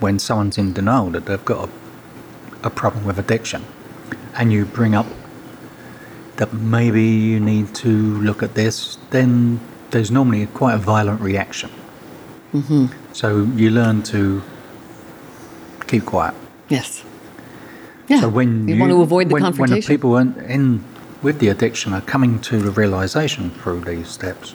when 0.00 0.18
someone's 0.18 0.58
in 0.58 0.72
denial 0.72 1.10
that 1.10 1.26
they've 1.26 1.44
got 1.44 1.68
a, 1.68 2.66
a 2.66 2.70
problem 2.70 3.04
with 3.04 3.18
addiction 3.18 3.64
and 4.36 4.52
you 4.52 4.64
bring 4.64 4.94
up 4.94 5.06
that 6.36 6.52
maybe 6.52 7.02
you 7.02 7.38
need 7.38 7.74
to 7.76 7.88
look 7.88 8.42
at 8.42 8.54
this, 8.54 8.98
then 9.10 9.60
there's 9.90 10.10
normally 10.10 10.46
quite 10.46 10.74
a 10.74 10.78
violent 10.78 11.20
reaction. 11.20 11.70
Mm-hmm. 12.52 12.86
So 13.12 13.44
you 13.54 13.70
learn 13.70 14.02
to 14.04 14.42
keep 15.86 16.04
quiet. 16.06 16.34
yes. 16.68 17.04
Yeah. 18.08 18.20
So 18.20 18.28
when 18.28 18.68
you, 18.68 18.78
want 18.78 18.90
to 18.90 19.02
avoid 19.02 19.28
the 19.28 19.34
when, 19.34 19.42
confrontation. 19.42 19.74
when 19.74 19.80
the 19.80 19.86
people 19.86 20.16
in, 20.18 20.50
in 20.50 20.84
with 21.22 21.38
the 21.38 21.48
addiction 21.48 21.94
are 21.94 22.02
coming 22.02 22.38
to 22.40 22.58
the 22.58 22.70
realization 22.70 23.50
through 23.50 23.80
these 23.80 24.08
steps, 24.08 24.54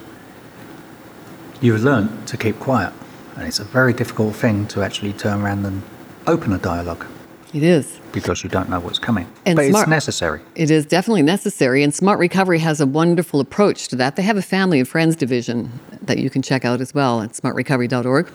you've 1.61 1.83
learnt 1.83 2.27
to 2.27 2.37
keep 2.37 2.59
quiet, 2.59 2.93
and 3.35 3.47
it's 3.47 3.59
a 3.59 3.63
very 3.63 3.93
difficult 3.93 4.35
thing 4.35 4.67
to 4.67 4.83
actually 4.83 5.13
turn 5.13 5.41
around 5.41 5.65
and 5.65 5.81
open 6.27 6.53
a 6.53 6.59
dialogue 6.59 7.05
it 7.53 7.63
is. 7.63 7.99
because 8.11 8.43
you 8.43 8.49
don't 8.49 8.69
know 8.69 8.79
what's 8.79 8.99
coming. 8.99 9.27
And 9.45 9.55
but 9.55 9.67
smart- 9.69 9.83
it's 9.83 9.89
necessary. 9.89 10.41
It 10.55 10.69
is 10.69 10.85
definitely 10.85 11.23
necessary, 11.23 11.83
and 11.83 11.93
Smart 11.93 12.19
Recovery 12.19 12.59
has 12.59 12.79
a 12.79 12.85
wonderful 12.85 13.39
approach 13.39 13.87
to 13.89 13.95
that. 13.95 14.15
They 14.15 14.23
have 14.23 14.37
a 14.37 14.41
family 14.41 14.79
and 14.79 14.87
friends 14.87 15.15
division 15.15 15.71
that 16.03 16.19
you 16.19 16.29
can 16.29 16.41
check 16.41 16.65
out 16.65 16.81
as 16.81 16.93
well 16.93 17.21
at 17.21 17.31
smartrecovery.org. 17.31 18.31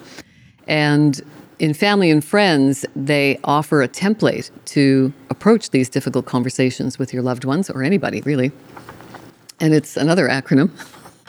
And 0.67 1.21
in 1.59 1.73
Family 1.73 2.11
and 2.11 2.23
Friends, 2.23 2.85
they 2.95 3.39
offer 3.43 3.81
a 3.81 3.87
template 3.87 4.51
to 4.65 5.13
approach 5.29 5.69
these 5.69 5.89
difficult 5.89 6.25
conversations 6.25 6.99
with 6.99 7.13
your 7.13 7.23
loved 7.23 7.45
ones 7.45 7.69
or 7.69 7.83
anybody, 7.83 8.21
really. 8.21 8.51
And 9.59 9.73
it's 9.73 9.95
another 9.95 10.27
acronym. 10.27 10.69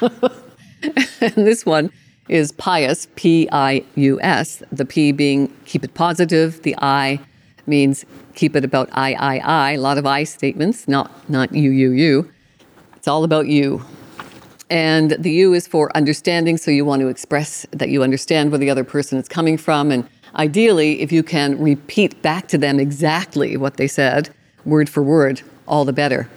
and 1.21 1.47
this 1.47 1.64
one 1.64 1.90
is 2.28 2.52
PIUS, 2.52 3.06
P 3.14 3.49
I 3.52 3.85
U 3.95 4.21
S, 4.21 4.62
the 4.73 4.85
P 4.85 5.12
being 5.12 5.54
keep 5.64 5.85
it 5.85 5.95
positive, 5.95 6.62
the 6.62 6.75
I 6.78 7.21
means 7.66 8.04
keep 8.35 8.56
it 8.56 8.64
about 8.64 8.88
I, 8.92 9.14
I, 9.14 9.38
I, 9.38 9.71
a 9.73 9.80
lot 9.80 9.99
of 9.99 10.06
I 10.06 10.25
statements, 10.25 10.88
not, 10.88 11.11
not 11.30 11.52
you, 11.52 11.71
you, 11.71 11.90
you. 11.90 12.33
It's 12.97 13.09
all 13.09 13.25
about 13.25 13.47
you. 13.47 13.85
And 14.68 15.12
the 15.12 15.30
U 15.30 15.54
is 15.54 15.68
for 15.68 15.97
understanding, 15.97 16.56
so 16.56 16.73
you 16.73 16.85
want 16.85 17.00
to 17.00 17.09
express 17.09 17.64
that 17.71 17.88
you 17.88 18.02
understand 18.02 18.50
where 18.50 18.59
the 18.59 18.71
other 18.71 18.83
person 18.83 19.18
is 19.18 19.28
coming 19.28 19.56
from. 19.56 19.92
And 19.92 20.09
ideally, 20.37 21.00
if 21.00 21.12
you 21.12 21.23
can 21.23 21.59
repeat 21.61 22.21
back 22.23 22.49
to 22.49 22.59
them 22.59 22.78
exactly 22.78 23.57
what 23.57 23.76
they 23.76 23.88
said, 23.88 24.31
word 24.64 24.88
for 24.88 25.02
word, 25.02 25.43
all 25.66 25.85
the 25.85 25.93
better. 25.93 26.28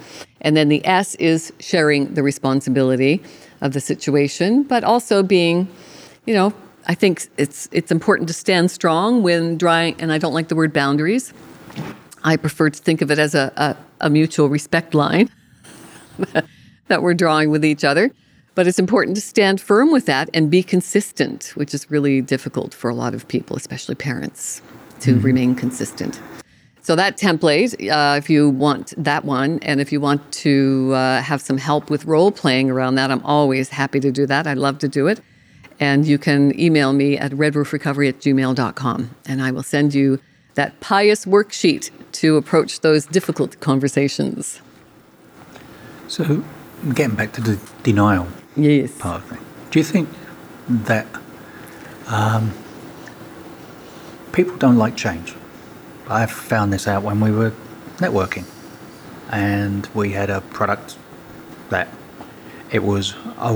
And 0.42 0.56
then 0.56 0.70
the 0.70 0.86
S 0.86 1.16
is 1.16 1.52
sharing 1.60 2.14
the 2.14 2.24
responsibility 2.24 3.22
of 3.62 3.74
the 3.74 3.82
situation, 3.82 4.64
but 4.64 4.84
also 4.84 5.22
being, 5.22 5.68
you 6.26 6.34
know, 6.34 6.54
I 6.88 6.96
think 6.96 7.28
it's 7.38 7.68
it's 7.72 7.92
important 7.92 8.28
to 8.30 8.34
stand 8.34 8.72
strong 8.72 9.22
when 9.22 9.58
drawing, 9.58 10.00
and 10.00 10.12
I 10.12 10.18
don't 10.18 10.34
like 10.34 10.48
the 10.48 10.56
word 10.56 10.74
boundaries. 10.74 11.34
I 12.24 12.38
prefer 12.38 12.70
to 12.70 12.80
think 12.80 13.02
of 13.02 13.12
it 13.12 13.20
as 13.20 13.36
a, 13.36 13.52
a, 13.58 13.78
a 14.08 14.10
mutual 14.10 14.50
respect 14.50 14.94
line 14.94 15.30
that 16.88 17.02
we're 17.02 17.14
drawing 17.14 17.50
with 17.50 17.64
each 17.64 17.84
other. 17.84 18.12
But 18.60 18.68
it's 18.68 18.78
important 18.78 19.16
to 19.16 19.22
stand 19.22 19.62
firm 19.62 19.90
with 19.90 20.06
that 20.08 20.30
and 20.34 20.52
be 20.52 20.64
consistent, 20.64 21.54
which 21.56 21.74
is 21.74 21.90
really 21.90 22.20
difficult 22.20 22.74
for 22.74 22.90
a 22.90 22.94
lot 22.94 23.14
of 23.14 23.26
people, 23.26 23.56
especially 23.56 23.96
parents, 23.96 24.62
to 25.00 25.18
remain 25.22 25.56
consistent. 25.56 26.20
So 26.82 26.94
that 26.98 27.16
template, 27.16 27.74
uh, 27.90 28.18
if 28.18 28.30
you 28.30 28.50
want 28.50 28.94
that 28.98 29.24
one, 29.24 29.60
and 29.62 29.80
if 29.80 29.94
you 29.94 30.02
want 30.02 30.30
to 30.44 30.92
uh, 30.94 31.22
have 31.22 31.40
some 31.40 31.58
help 31.58 31.90
with 31.90 32.04
role 32.04 32.34
playing 32.34 32.70
around 32.70 32.96
that, 32.96 33.12
I'm 33.12 33.24
always 33.24 33.70
happy 33.70 34.02
to 34.02 34.12
do 34.12 34.26
that. 34.26 34.46
I 34.46 34.56
love 34.56 34.78
to 34.80 34.90
do 34.90 35.08
it. 35.08 35.22
And 35.80 36.06
you 36.06 36.18
can 36.18 36.60
email 36.60 36.92
me 36.92 37.18
at 37.18 37.32
redroofrecovery 37.32 38.10
at 38.10 38.20
gmail.com, 38.20 39.16
and 39.26 39.42
I 39.42 39.52
will 39.52 39.64
send 39.64 39.94
you 39.94 40.20
that 40.56 40.78
PIUS 40.82 41.26
worksheet 41.26 41.92
to 42.12 42.36
approach 42.36 42.82
those 42.82 43.06
difficult 43.06 43.58
conversations. 43.62 44.60
So, 46.10 46.44
getting 46.94 47.16
back 47.16 47.32
to 47.34 47.42
the 47.42 47.58
denial 47.84 48.28
Yes. 48.62 48.98
part 48.98 49.24
of 49.24 49.32
it, 49.32 49.40
do 49.72 49.80
you 49.80 49.86
think 49.86 50.10
that 50.68 51.08
um, 52.08 52.54
people 54.32 54.58
don't 54.58 54.78
like 54.78 54.96
change? 54.96 55.36
I 56.08 56.26
found 56.26 56.74
this 56.74 56.88
out 56.88 57.04
when 57.04 57.20
we 57.20 57.32
were 57.32 57.54
networking, 57.98 58.46
and 59.30 59.88
we 59.94 60.12
had 60.12 60.30
a 60.30 60.42
product 60.42 60.98
that 61.70 61.88
it 62.72 62.84
was 62.84 63.14
a, 63.38 63.54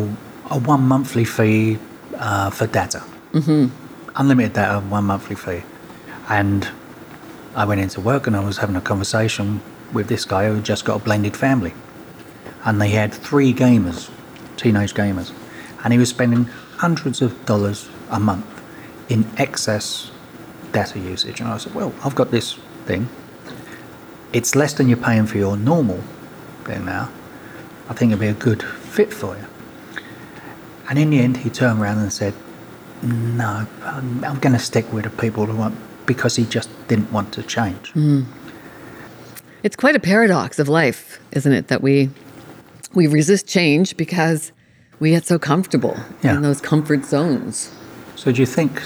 a 0.51 0.60
one 0.60 0.83
monthly 0.83 1.25
fee 1.25 1.79
uh, 2.15 2.50
for 2.51 2.67
data, 2.67 3.03
mm-hmm. 3.31 3.67
unlimited 4.15 4.53
data, 4.53 4.81
one 4.81 5.05
monthly 5.05 5.36
fee, 5.36 5.63
and 6.29 6.69
I 7.55 7.65
went 7.65 7.81
into 7.81 8.01
work 8.01 8.27
and 8.27 8.36
I 8.36 8.43
was 8.43 8.57
having 8.57 8.75
a 8.75 8.81
conversation 8.81 9.62
with 9.93 10.07
this 10.07 10.25
guy 10.25 10.48
who 10.48 10.60
just 10.62 10.86
got 10.86 11.01
a 11.01 11.03
blended 11.03 11.38
family, 11.38 11.74
and 12.65 12.81
they 12.81 12.89
had 12.89 13.13
three 13.13 13.53
gamers, 13.53 14.10
teenage 14.57 14.93
gamers, 14.93 15.31
and 15.83 15.93
he 15.93 16.00
was 16.00 16.10
spending 16.10 16.45
hundreds 16.77 17.22
of 17.22 17.45
dollars 17.45 17.89
a 18.10 18.19
month 18.19 18.45
in 19.10 19.25
excess 19.38 20.12
data 20.72 21.00
usage. 21.00 21.39
And 21.39 21.50
I 21.50 21.57
said, 21.57 21.74
Well, 21.74 21.93
I've 22.03 22.15
got 22.15 22.31
this 22.31 22.53
thing. 22.86 23.10
It's 24.33 24.55
less 24.55 24.74
than 24.74 24.88
you're 24.88 24.98
paying 24.98 25.27
for 25.27 25.38
your 25.38 25.55
normal 25.55 26.01
thing 26.63 26.86
now. 26.86 27.10
I 27.88 27.93
think 27.93 28.12
it'd 28.12 28.19
be 28.19 28.27
a 28.27 28.33
good 28.33 28.63
fit 28.63 29.13
for 29.13 29.36
you. 29.36 29.45
And 30.89 30.98
in 30.98 31.12
the 31.12 31.19
end, 31.19 31.38
he 31.38 31.50
turned 31.50 31.81
around 31.81 32.00
and 32.00 32.12
said, 32.12 32.33
No, 33.01 33.67
I'm, 33.83 34.24
I'm 34.24 34.39
going 34.39 34.53
to 34.53 34.60
stick 34.60 34.91
with 34.91 35.03
the 35.03 35.10
people 35.10 35.45
who 35.45 35.55
want, 35.55 35.77
because 36.05 36.36
he 36.36 36.45
just 36.45 36.69
didn't 36.88 37.12
want 37.12 37.33
to 37.33 37.43
change. 37.43 37.91
Hmm. 37.91 38.24
It's 39.62 39.77
quite 39.77 39.95
a 39.95 40.00
paradox 40.00 40.60
of 40.60 40.67
life, 40.67 41.19
isn't 41.31 41.53
it? 41.53 41.67
That 41.69 41.81
we 41.81 42.10
we 42.93 43.07
resist 43.07 43.47
change 43.47 43.97
because 43.97 44.51
we 45.00 45.09
get 45.12 45.25
so 45.25 45.39
comfortable 45.39 45.97
Yeah. 46.21 46.35
in 46.35 46.41
those 46.41 46.62
comfort 46.62 47.05
zones. 47.05 47.71
So 48.15 48.31
do 48.31 48.39
you 48.39 48.45
think 48.45 48.83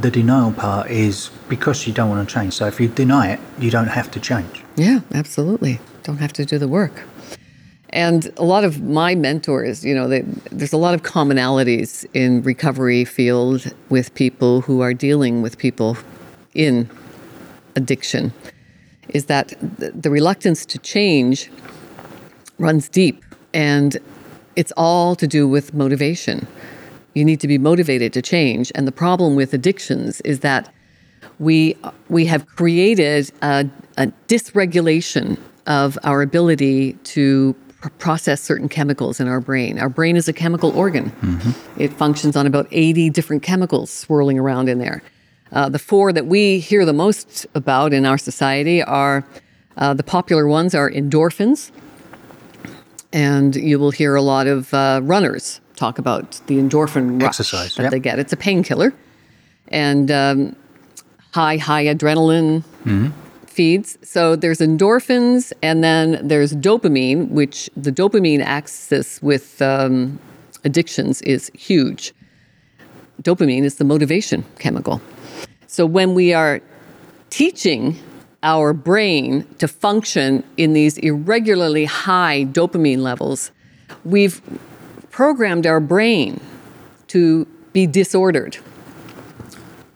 the 0.00 0.10
denial 0.10 0.52
part 0.52 0.90
is 0.90 1.30
because 1.48 1.86
you 1.86 1.92
don't 1.92 2.08
want 2.08 2.26
to 2.26 2.34
change. 2.34 2.54
So 2.54 2.66
if 2.66 2.80
you 2.80 2.88
deny 2.88 3.32
it, 3.32 3.40
you 3.58 3.70
don't 3.70 3.88
have 3.88 4.10
to 4.12 4.20
change. 4.20 4.64
Yeah, 4.76 5.00
absolutely. 5.14 5.80
Don't 6.02 6.16
have 6.18 6.32
to 6.34 6.44
do 6.44 6.58
the 6.58 6.68
work. 6.68 7.02
And 7.90 8.32
a 8.38 8.44
lot 8.44 8.64
of 8.64 8.80
my 8.80 9.14
mentors, 9.14 9.84
you 9.84 9.94
know, 9.94 10.08
they, 10.08 10.22
there's 10.50 10.72
a 10.72 10.78
lot 10.78 10.94
of 10.94 11.02
commonalities 11.02 12.06
in 12.14 12.42
recovery 12.42 13.04
field 13.04 13.70
with 13.90 14.14
people 14.14 14.62
who 14.62 14.80
are 14.80 14.94
dealing 14.94 15.42
with 15.42 15.58
people 15.58 15.98
in 16.54 16.88
addiction. 17.76 18.32
Is 19.10 19.26
that 19.26 19.48
the, 19.78 19.90
the 19.90 20.10
reluctance 20.10 20.64
to 20.66 20.78
change 20.78 21.50
runs 22.62 22.88
deep, 22.88 23.22
and 23.52 23.98
it's 24.56 24.72
all 24.76 25.14
to 25.16 25.26
do 25.26 25.46
with 25.48 25.74
motivation. 25.74 26.46
You 27.14 27.24
need 27.24 27.40
to 27.40 27.48
be 27.48 27.58
motivated 27.58 28.12
to 28.14 28.22
change. 28.22 28.72
And 28.74 28.86
the 28.86 28.92
problem 28.92 29.34
with 29.34 29.52
addictions 29.52 30.20
is 30.22 30.40
that 30.40 30.72
we 31.38 31.76
we 32.08 32.24
have 32.26 32.46
created 32.46 33.30
a, 33.42 33.68
a 33.98 34.06
dysregulation 34.28 35.38
of 35.66 35.98
our 36.04 36.22
ability 36.22 36.94
to 37.14 37.54
pr- 37.80 37.88
process 37.98 38.40
certain 38.40 38.68
chemicals 38.68 39.20
in 39.20 39.28
our 39.28 39.40
brain. 39.40 39.78
Our 39.78 39.88
brain 39.88 40.16
is 40.16 40.28
a 40.28 40.32
chemical 40.32 40.70
organ. 40.76 41.12
It 41.76 41.92
functions 41.92 42.36
on 42.36 42.46
about 42.46 42.66
80 42.70 43.10
different 43.10 43.42
chemicals 43.42 43.90
swirling 43.90 44.38
around 44.38 44.68
in 44.68 44.78
there. 44.78 45.02
Uh, 45.52 45.68
the 45.68 45.78
four 45.78 46.12
that 46.12 46.26
we 46.26 46.60
hear 46.60 46.86
the 46.86 46.94
most 46.94 47.46
about 47.54 47.92
in 47.92 48.06
our 48.06 48.18
society 48.18 48.82
are 48.82 49.24
uh, 49.76 49.94
the 49.94 50.02
popular 50.02 50.46
ones 50.46 50.74
are 50.74 50.90
endorphins, 50.90 51.70
and 53.12 53.54
you 53.56 53.78
will 53.78 53.90
hear 53.90 54.14
a 54.14 54.22
lot 54.22 54.46
of 54.46 54.72
uh, 54.74 55.00
runners 55.02 55.60
talk 55.76 55.98
about 55.98 56.40
the 56.46 56.58
endorphin 56.58 57.20
rush 57.20 57.28
Exercise, 57.40 57.74
that 57.74 57.84
yep. 57.84 57.92
they 57.92 58.00
get. 58.00 58.18
It's 58.18 58.32
a 58.32 58.36
painkiller, 58.36 58.94
and 59.68 60.10
um, 60.10 60.56
high 61.32 61.56
high 61.56 61.84
adrenaline 61.84 62.64
feeds. 63.46 63.98
So 64.02 64.36
there's 64.36 64.58
endorphins, 64.58 65.52
and 65.62 65.84
then 65.84 66.26
there's 66.26 66.52
dopamine, 66.54 67.28
which 67.28 67.68
the 67.76 67.92
dopamine 67.92 68.40
axis 68.40 69.20
with 69.22 69.60
um, 69.60 70.18
addictions 70.64 71.22
is 71.22 71.50
huge. 71.54 72.12
Dopamine 73.22 73.62
is 73.64 73.76
the 73.76 73.84
motivation 73.84 74.44
chemical. 74.58 75.00
So 75.66 75.86
when 75.86 76.14
we 76.14 76.34
are 76.34 76.60
teaching 77.30 77.98
our 78.42 78.72
brain 78.72 79.46
to 79.58 79.68
function 79.68 80.44
in 80.56 80.72
these 80.72 80.98
irregularly 80.98 81.84
high 81.84 82.44
dopamine 82.44 82.98
levels, 82.98 83.52
we've 84.04 84.40
programmed 85.10 85.66
our 85.66 85.80
brain 85.80 86.40
to 87.08 87.46
be 87.72 87.86
disordered. 87.86 88.56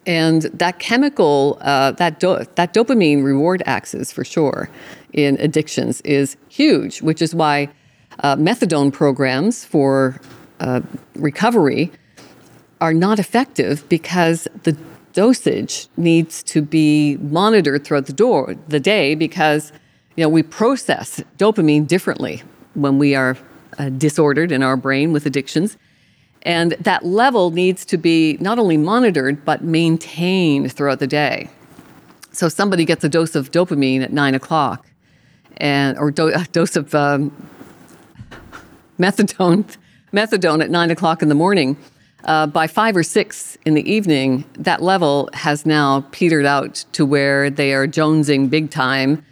And 0.07 0.43
that 0.43 0.79
chemical, 0.79 1.59
uh, 1.63 1.93
that, 1.93 2.21
do- 2.21 2.45
that 2.55 2.73
dopamine 2.73 3.25
reward 3.25 3.63
axis 3.67 4.13
for 4.13 4.25
sure 4.25 4.71
in 5.13 5.37
addictions 5.41 6.01
is 6.03 6.37
huge, 6.49 7.03
which 7.03 7.21
is 7.21 7.35
why 7.35 7.69
uh, 8.21 8.37
methadone 8.37 8.93
programs 8.93 9.65
for 9.65 10.21
uh, 10.61 10.81
recovery 11.17 11.91
are 12.81 12.95
not 12.95 13.19
effective 13.19 13.87
because 13.89 14.47
the 14.63 14.77
dosage 15.17 15.89
needs 15.97 16.43
to 16.43 16.61
be 16.61 17.17
monitored 17.17 17.85
throughout 17.85 18.05
the 18.05 18.13
door 18.13 18.55
the 18.69 18.79
day 18.79 19.15
because 19.15 19.73
you 20.15 20.23
know 20.23 20.29
we 20.29 20.43
process 20.43 21.23
dopamine 21.39 21.87
differently 21.87 22.43
when 22.75 22.99
we 22.99 23.15
are 23.15 23.35
uh, 23.79 23.89
disordered 23.89 24.53
in 24.53 24.63
our 24.63 24.77
brain 24.77 25.15
with 25.15 25.25
addictions. 25.25 25.79
And 26.43 26.73
that 26.73 27.03
level 27.05 27.51
needs 27.51 27.87
to 27.87 27.97
be 27.97 28.37
not 28.41 28.59
only 28.59 28.77
monitored 28.77 29.43
but 29.43 29.65
maintained 29.65 30.71
throughout 30.71 30.99
the 30.99 31.07
day. 31.07 31.49
So 32.33 32.51
somebody 32.51 32.85
gets 32.85 33.03
a 33.03 33.09
dose 33.09 33.35
of 33.35 33.51
dopamine 33.51 34.03
at 34.03 34.13
nine 34.13 34.35
o'clock 34.35 34.87
and 35.57 35.97
or 35.97 36.11
do, 36.11 36.29
a 36.29 36.45
dose 36.53 36.77
of 36.77 36.95
um, 36.95 37.33
methadone 38.99 39.65
methadone 40.13 40.63
at 40.63 40.69
nine 40.69 40.91
o'clock 40.91 41.23
in 41.23 41.31
the 41.31 41.35
morning 41.35 41.79
uh, 42.27 42.47
by 42.47 42.67
five 42.67 42.97
or 42.97 43.03
six 43.03 43.57
in 43.65 43.75
the 43.75 43.91
evening, 43.91 44.45
that 44.59 44.83
level 44.83 45.31
has 45.33 45.65
now 45.65 46.03
petered 46.11 46.45
out 46.45 46.85
to 46.93 47.07
where 47.07 47.49
they 47.49 47.73
are 47.73 47.87
jonesing 47.87 48.51
big 48.51 48.71
time. 48.71 49.25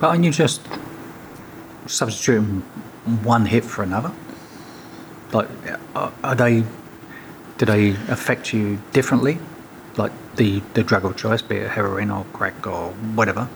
But 0.00 0.08
aren't 0.08 0.24
you 0.24 0.32
just 0.32 0.60
substituting 1.86 2.60
one 3.22 3.46
hit 3.46 3.64
for 3.64 3.82
another? 3.82 4.12
Like, 5.32 5.48
are 5.94 6.12
are 6.22 6.34
they? 6.34 6.64
Do 7.58 7.66
they 7.66 7.90
affect 8.08 8.52
you 8.52 8.80
differently? 8.92 9.38
Like 9.96 10.12
the 10.36 10.60
the 10.74 10.82
drug 10.82 11.04
of 11.04 11.16
choice, 11.16 11.42
be 11.42 11.56
it 11.56 11.70
heroin 11.70 12.10
or 12.10 12.24
crack 12.32 12.66
or 12.66 12.90
whatever. 13.14 13.48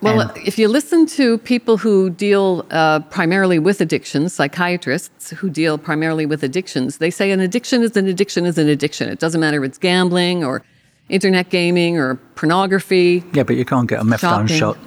Well, 0.00 0.20
And- 0.20 0.30
if 0.46 0.58
you 0.58 0.68
listen 0.68 1.06
to 1.06 1.38
people 1.38 1.76
who 1.76 2.10
deal 2.10 2.64
uh, 2.70 3.00
primarily 3.00 3.58
with 3.58 3.80
addictions, 3.80 4.32
psychiatrists 4.32 5.30
who 5.30 5.50
deal 5.50 5.76
primarily 5.76 6.24
with 6.24 6.42
addictions, 6.44 6.98
they 6.98 7.10
say 7.10 7.30
an 7.32 7.40
addiction 7.40 7.82
is 7.82 7.96
an 7.96 8.06
addiction 8.06 8.46
is 8.46 8.58
an 8.58 8.68
addiction. 8.68 9.08
It 9.08 9.18
doesn't 9.18 9.40
matter 9.40 9.64
if 9.64 9.68
it's 9.70 9.78
gambling 9.78 10.44
or 10.44 10.62
internet 11.08 11.50
gaming 11.50 11.98
or 11.98 12.14
pornography. 12.36 13.24
Yeah, 13.32 13.42
but 13.42 13.56
you 13.56 13.64
can't 13.64 13.88
get 13.88 14.00
a 14.00 14.04
methadone 14.04 14.48
shot 14.48 14.78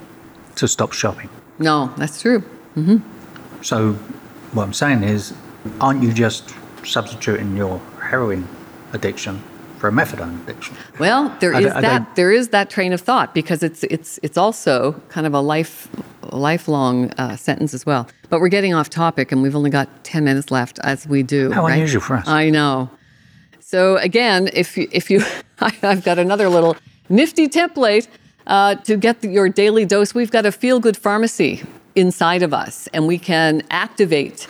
to 0.55 0.67
stop 0.67 0.93
shopping. 0.93 1.29
No, 1.59 1.91
that's 1.97 2.21
true. 2.21 2.43
So, 3.61 3.93
what 4.53 4.63
I'm 4.63 4.73
saying 4.73 5.03
is, 5.03 5.33
aren't 5.79 6.01
you 6.03 6.13
just 6.13 6.53
substituting 6.83 7.55
your 7.57 7.79
heroin 8.01 8.47
addiction 8.93 9.41
methadone 9.89 10.43
addiction? 10.43 10.75
Well, 10.99 11.35
there 11.39 11.53
is 11.53 11.73
that 11.73 12.15
there 12.15 12.31
is 12.31 12.49
that 12.49 12.69
train 12.69 12.93
of 12.93 13.01
thought 13.01 13.33
because 13.33 13.63
it's 13.63 13.83
it's 13.85 14.19
it's 14.21 14.37
also 14.37 14.93
kind 15.09 15.25
of 15.25 15.33
a 15.33 15.39
life 15.39 15.87
lifelong 16.31 17.11
uh, 17.11 17.35
sentence 17.35 17.73
as 17.73 17.85
well. 17.85 18.07
But 18.29 18.41
we're 18.41 18.49
getting 18.49 18.73
off 18.73 18.89
topic, 18.89 19.31
and 19.31 19.41
we've 19.41 19.55
only 19.55 19.69
got 19.69 20.03
ten 20.03 20.23
minutes 20.23 20.51
left, 20.51 20.79
as 20.83 21.07
we 21.07 21.23
do. 21.23 21.51
How 21.51 21.63
right? 21.63 21.73
unusual 21.73 22.01
for 22.01 22.17
us. 22.17 22.27
I 22.27 22.49
know. 22.49 22.89
So 23.59 23.97
again, 23.97 24.49
if 24.53 24.77
you, 24.77 24.87
if 24.91 25.09
you, 25.09 25.23
I've 25.59 26.03
got 26.03 26.19
another 26.19 26.49
little 26.49 26.75
nifty 27.07 27.47
template 27.47 28.07
uh, 28.47 28.75
to 28.75 28.97
get 28.97 29.23
your 29.23 29.49
daily 29.49 29.85
dose. 29.85 30.13
We've 30.13 30.31
got 30.31 30.45
a 30.45 30.51
feel 30.51 30.79
good 30.79 30.97
pharmacy 30.97 31.63
inside 31.95 32.43
of 32.43 32.53
us, 32.53 32.87
and 32.87 33.07
we 33.07 33.17
can 33.17 33.63
activate 33.69 34.47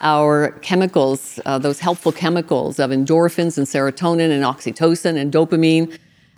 our 0.00 0.52
chemicals, 0.62 1.38
uh, 1.44 1.58
those 1.58 1.80
helpful 1.80 2.12
chemicals 2.12 2.78
of 2.78 2.90
endorphins 2.90 3.58
and 3.58 3.66
serotonin 3.66 4.30
and 4.30 4.44
oxytocin 4.44 5.16
and 5.16 5.32
dopamine. 5.32 5.96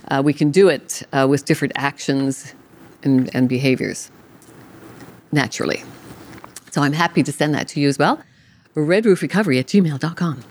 Uh, 0.08 0.20
we 0.24 0.32
can 0.32 0.50
do 0.50 0.68
it 0.68 1.02
uh, 1.12 1.26
with 1.28 1.44
different 1.44 1.72
actions 1.76 2.54
and, 3.02 3.34
and 3.34 3.48
behaviors 3.48 4.10
naturally. 5.30 5.82
So 6.70 6.82
I'm 6.82 6.92
happy 6.92 7.22
to 7.22 7.32
send 7.32 7.54
that 7.54 7.68
to 7.68 7.80
you 7.80 7.88
as 7.88 7.98
well. 7.98 8.22
Redroofrecovery 8.74 9.58
at 9.60 9.66
gmail.com. 9.66 10.42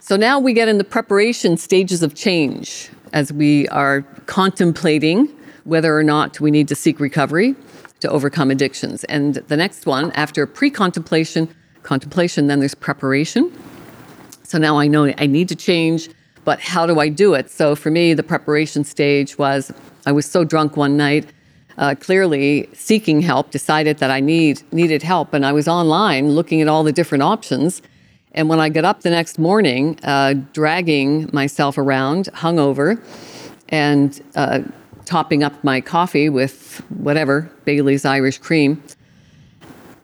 So 0.00 0.16
now 0.16 0.38
we 0.38 0.52
get 0.52 0.68
in 0.68 0.78
the 0.78 0.84
preparation 0.84 1.56
stages 1.56 2.02
of 2.02 2.14
change 2.14 2.90
as 3.12 3.32
we 3.32 3.66
are 3.68 4.02
contemplating 4.26 5.28
whether 5.64 5.96
or 5.96 6.02
not 6.02 6.40
we 6.40 6.50
need 6.50 6.68
to 6.68 6.74
seek 6.74 7.00
recovery 7.00 7.54
to 8.00 8.08
overcome 8.08 8.50
addictions. 8.50 9.04
And 9.04 9.34
the 9.34 9.56
next 9.56 9.86
one, 9.86 10.12
after 10.12 10.46
pre 10.46 10.70
contemplation, 10.70 11.48
contemplation, 11.88 12.48
then 12.48 12.60
there's 12.60 12.74
preparation. 12.74 13.50
So 14.42 14.58
now 14.58 14.78
I 14.78 14.86
know 14.86 15.12
I 15.16 15.26
need 15.26 15.48
to 15.48 15.56
change, 15.56 16.10
but 16.44 16.60
how 16.60 16.86
do 16.86 17.00
I 17.00 17.08
do 17.08 17.34
it? 17.34 17.50
So 17.50 17.74
for 17.74 17.90
me, 17.90 18.14
the 18.14 18.22
preparation 18.22 18.84
stage 18.84 19.38
was 19.38 19.72
I 20.04 20.12
was 20.12 20.26
so 20.26 20.44
drunk 20.44 20.76
one 20.76 20.96
night, 20.98 21.24
uh, 21.78 21.94
clearly 21.98 22.68
seeking 22.74 23.22
help, 23.22 23.50
decided 23.50 23.98
that 23.98 24.10
I 24.10 24.20
need 24.20 24.62
needed 24.70 25.02
help, 25.02 25.32
and 25.32 25.46
I 25.46 25.52
was 25.52 25.66
online 25.66 26.24
looking 26.38 26.60
at 26.60 26.68
all 26.68 26.84
the 26.84 26.92
different 26.92 27.22
options. 27.22 27.82
And 28.32 28.48
when 28.50 28.60
I 28.60 28.68
got 28.68 28.84
up 28.84 29.00
the 29.00 29.10
next 29.10 29.38
morning, 29.38 29.98
uh, 30.02 30.34
dragging 30.52 31.30
myself 31.32 31.78
around, 31.78 32.28
hungover, 32.34 33.00
and 33.70 34.10
uh, 34.34 34.60
topping 35.06 35.42
up 35.42 35.54
my 35.64 35.80
coffee 35.80 36.28
with 36.28 36.82
whatever 37.06 37.50
Bailey's 37.64 38.04
Irish 38.04 38.38
cream, 38.38 38.82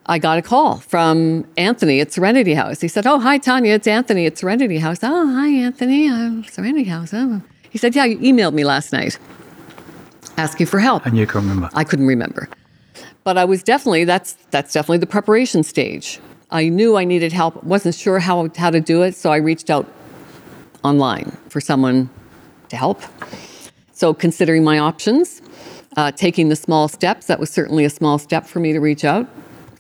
I 0.07 0.19
got 0.19 0.39
a 0.39 0.43
call 0.43 0.79
from 0.79 1.47
Anthony 1.57 2.01
at 2.01 2.13
Serenity 2.13 2.55
House. 2.55 2.81
He 2.81 2.89
said, 2.89 3.07
Oh, 3.07 3.19
hi, 3.19 3.39
Tanya. 3.39 3.73
It's 3.75 3.87
Anthony 3.87 4.27
at 4.27 4.37
Serenity 4.37 4.79
House. 4.79 4.99
Oh, 5.03 5.35
hi, 5.35 5.49
Anthony. 5.49 6.09
Uh, 6.09 6.43
Serenity 6.43 6.85
House. 6.85 7.15
Oh. 7.15 7.41
He 7.71 7.79
said, 7.79 7.95
Yeah, 7.95 8.05
you 8.05 8.19
emailed 8.19 8.53
me 8.53 8.65
last 8.65 8.93
night 8.93 9.19
asking 10.37 10.67
for 10.67 10.79
help. 10.79 11.07
And 11.07 11.17
you 11.17 11.27
can 11.27 11.41
remember. 11.43 11.71
I 11.75 11.85
couldn't 11.85 12.07
remember. 12.07 12.49
But 13.23 13.39
I 13.39 13.45
was 13.45 13.63
definitely, 13.63 14.05
that's, 14.05 14.35
that's 14.51 14.73
definitely 14.73 14.99
the 14.99 15.07
preparation 15.07 15.63
stage. 15.63 16.21
I 16.51 16.69
knew 16.69 16.97
I 16.97 17.05
needed 17.05 17.33
help, 17.33 17.63
wasn't 17.65 17.95
sure 17.95 18.19
how, 18.19 18.49
how 18.57 18.71
to 18.71 18.81
do 18.81 19.03
it, 19.03 19.15
so 19.15 19.33
I 19.33 19.37
reached 19.37 19.71
out 19.71 19.91
online 20.85 21.37
for 21.49 21.61
someone 21.61 22.11
to 22.69 22.77
help. 22.77 23.03
So, 23.93 24.13
considering 24.13 24.63
my 24.63 24.79
options, 24.79 25.41
uh, 25.97 26.13
taking 26.13 26.49
the 26.49 26.57
small 26.57 26.89
steps, 26.89 27.27
that 27.27 27.41
was 27.41 27.49
certainly 27.49 27.85
a 27.85 27.91
small 27.91 28.19
step 28.19 28.47
for 28.47 28.61
me 28.61 28.73
to 28.73 28.81
reach 28.81 29.05
out, 29.05 29.27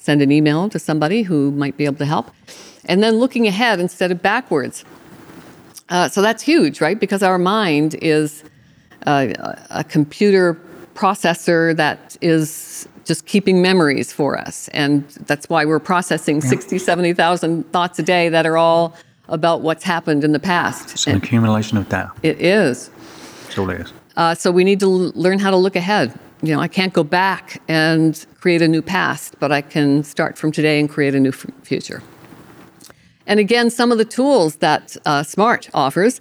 send 0.04 0.20
an 0.20 0.30
email 0.30 0.68
to 0.68 0.78
somebody 0.78 1.22
who 1.22 1.50
might 1.52 1.78
be 1.78 1.86
able 1.86 1.96
to 1.96 2.04
help. 2.04 2.30
And 2.84 3.02
then 3.02 3.14
looking 3.14 3.46
ahead 3.46 3.80
instead 3.80 4.12
of 4.12 4.20
backwards. 4.20 4.84
Uh, 5.88 6.10
so 6.10 6.20
that's 6.20 6.42
huge, 6.42 6.82
right? 6.82 7.00
Because 7.00 7.22
our 7.22 7.38
mind 7.38 7.96
is 8.02 8.44
uh, 9.06 9.32
a 9.70 9.82
computer 9.82 10.60
processor 10.94 11.74
that 11.76 12.18
is 12.20 12.86
just 13.06 13.24
keeping 13.24 13.62
memories 13.62 14.12
for 14.12 14.38
us. 14.38 14.68
And 14.68 15.08
that's 15.26 15.48
why 15.48 15.64
we're 15.64 15.78
processing 15.78 16.36
yeah. 16.42 16.48
60, 16.48 16.78
70,000 16.78 17.72
thoughts 17.72 17.98
a 17.98 18.02
day 18.02 18.28
that 18.28 18.44
are 18.44 18.58
all 18.58 18.94
about 19.28 19.62
what's 19.62 19.84
happened 19.84 20.22
in 20.22 20.32
the 20.32 20.38
past. 20.38 20.92
It's 20.92 21.06
an 21.06 21.14
and 21.14 21.24
accumulation 21.24 21.78
of 21.78 21.88
data. 21.88 22.12
It 22.22 22.42
is. 22.42 22.90
It 23.48 23.58
is. 23.58 23.92
Uh, 24.16 24.34
so 24.34 24.50
we 24.50 24.64
need 24.64 24.80
to 24.80 24.86
l- 24.86 25.12
learn 25.14 25.38
how 25.38 25.50
to 25.50 25.56
look 25.56 25.76
ahead. 25.76 26.18
You 26.42 26.54
know, 26.54 26.60
I 26.60 26.68
can't 26.68 26.92
go 26.92 27.02
back 27.04 27.62
and 27.68 28.26
create 28.44 28.60
a 28.60 28.68
new 28.68 28.82
past, 28.82 29.34
but 29.40 29.50
I 29.50 29.62
can 29.62 30.04
start 30.04 30.36
from 30.36 30.52
today 30.52 30.78
and 30.78 30.86
create 30.86 31.14
a 31.14 31.18
new 31.18 31.30
f- 31.30 31.46
future. 31.62 32.02
And 33.26 33.40
again, 33.40 33.70
some 33.70 33.90
of 33.90 33.96
the 33.96 34.04
tools 34.04 34.56
that 34.56 34.98
uh, 35.06 35.22
SMART 35.22 35.70
offers 35.72 36.20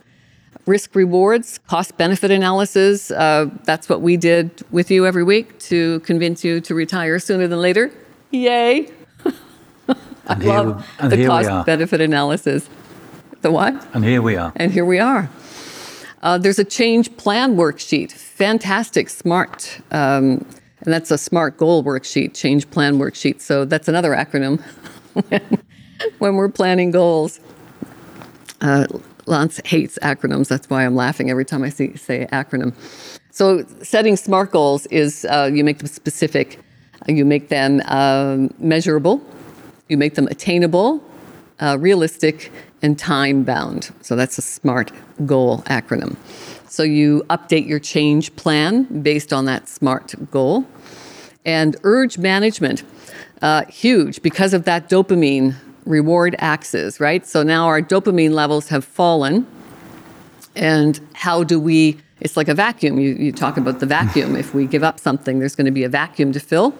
risk 0.65 0.95
rewards, 0.95 1.59
cost 1.67 1.97
benefit 1.97 2.31
analysis. 2.31 3.11
Uh, 3.11 3.49
that's 3.65 3.89
what 3.89 3.99
we 3.99 4.15
did 4.15 4.63
with 4.71 4.89
you 4.89 5.05
every 5.05 5.25
week 5.25 5.59
to 5.71 5.99
convince 6.11 6.45
you 6.45 6.61
to 6.61 6.73
retire 6.73 7.19
sooner 7.19 7.45
than 7.45 7.59
later. 7.59 7.91
Yay! 8.31 8.89
I 10.25 10.35
love 10.35 10.87
the 11.01 11.25
cost 11.25 11.65
benefit 11.65 11.99
analysis. 11.99 12.69
The 13.41 13.51
what? 13.51 13.85
And 13.93 14.05
here 14.05 14.21
we 14.21 14.37
are. 14.37 14.53
And 14.55 14.71
here 14.71 14.85
we 14.85 14.97
are. 14.97 15.29
Uh, 16.21 16.37
there's 16.37 16.57
a 16.57 16.63
change 16.63 17.17
plan 17.17 17.57
worksheet. 17.57 18.13
Fantastic, 18.13 19.09
smart. 19.09 19.81
Um, 19.91 20.45
and 20.85 20.93
that's 20.93 21.11
a 21.11 21.17
SMART 21.17 21.57
goal 21.57 21.83
worksheet, 21.83 22.33
change 22.33 22.69
plan 22.69 22.99
worksheet. 22.99 23.41
So 23.41 23.65
that's 23.65 23.87
another 23.87 24.11
acronym 24.11 24.61
when 26.19 26.35
we're 26.35 26.49
planning 26.49 26.91
goals. 26.91 27.39
Uh, 28.61 28.87
Lance 29.25 29.61
hates 29.65 29.97
acronyms. 30.01 30.49
That's 30.49 30.69
why 30.69 30.85
I'm 30.85 30.95
laughing 30.95 31.29
every 31.29 31.45
time 31.45 31.63
I 31.63 31.69
see, 31.69 31.95
say 31.95 32.27
acronym. 32.31 32.73
So 33.31 33.65
setting 33.81 34.15
SMART 34.15 34.51
goals 34.51 34.85
is 34.87 35.25
uh, 35.25 35.49
you 35.51 35.63
make 35.63 35.79
them 35.79 35.87
specific, 35.87 36.59
you 37.07 37.25
make 37.25 37.49
them 37.49 37.81
um, 37.85 38.53
measurable, 38.59 39.21
you 39.87 39.97
make 39.97 40.15
them 40.15 40.27
attainable, 40.27 41.03
uh, 41.59 41.77
realistic, 41.79 42.51
and 42.81 42.99
time 42.99 43.43
bound. 43.43 43.93
So 44.01 44.15
that's 44.15 44.37
a 44.37 44.41
SMART 44.41 44.91
goal 45.25 45.59
acronym. 45.65 46.17
So 46.73 46.81
you 46.81 47.23
update 47.29 47.67
your 47.67 47.77
change 47.77 48.35
plan 48.35 49.03
based 49.03 49.31
on 49.31 49.45
that 49.45 49.69
SMART 49.69 50.15
goal. 50.31 50.65
And 51.45 51.75
urge 51.83 52.17
management, 52.17 52.81
uh, 53.43 53.65
huge 53.65 54.23
because 54.23 54.55
of 54.55 54.63
that 54.63 54.89
dopamine 54.89 55.53
reward 55.85 56.35
axis, 56.39 56.99
right? 56.99 57.27
So 57.27 57.43
now 57.43 57.67
our 57.67 57.79
dopamine 57.79 58.31
levels 58.31 58.69
have 58.69 58.83
fallen. 58.83 59.45
And 60.55 60.99
how 61.13 61.43
do 61.43 61.59
we? 61.59 61.99
It's 62.21 62.35
like 62.35 62.47
a 62.47 62.55
vacuum. 62.55 62.97
You, 62.97 63.13
you 63.13 63.31
talk 63.31 63.57
about 63.57 63.79
the 63.79 63.85
vacuum. 63.85 64.35
if 64.43 64.55
we 64.55 64.65
give 64.65 64.83
up 64.83 64.99
something, 64.99 65.37
there's 65.37 65.55
going 65.55 65.67
to 65.67 65.71
be 65.71 65.83
a 65.83 65.89
vacuum 65.89 66.31
to 66.31 66.39
fill. 66.39 66.73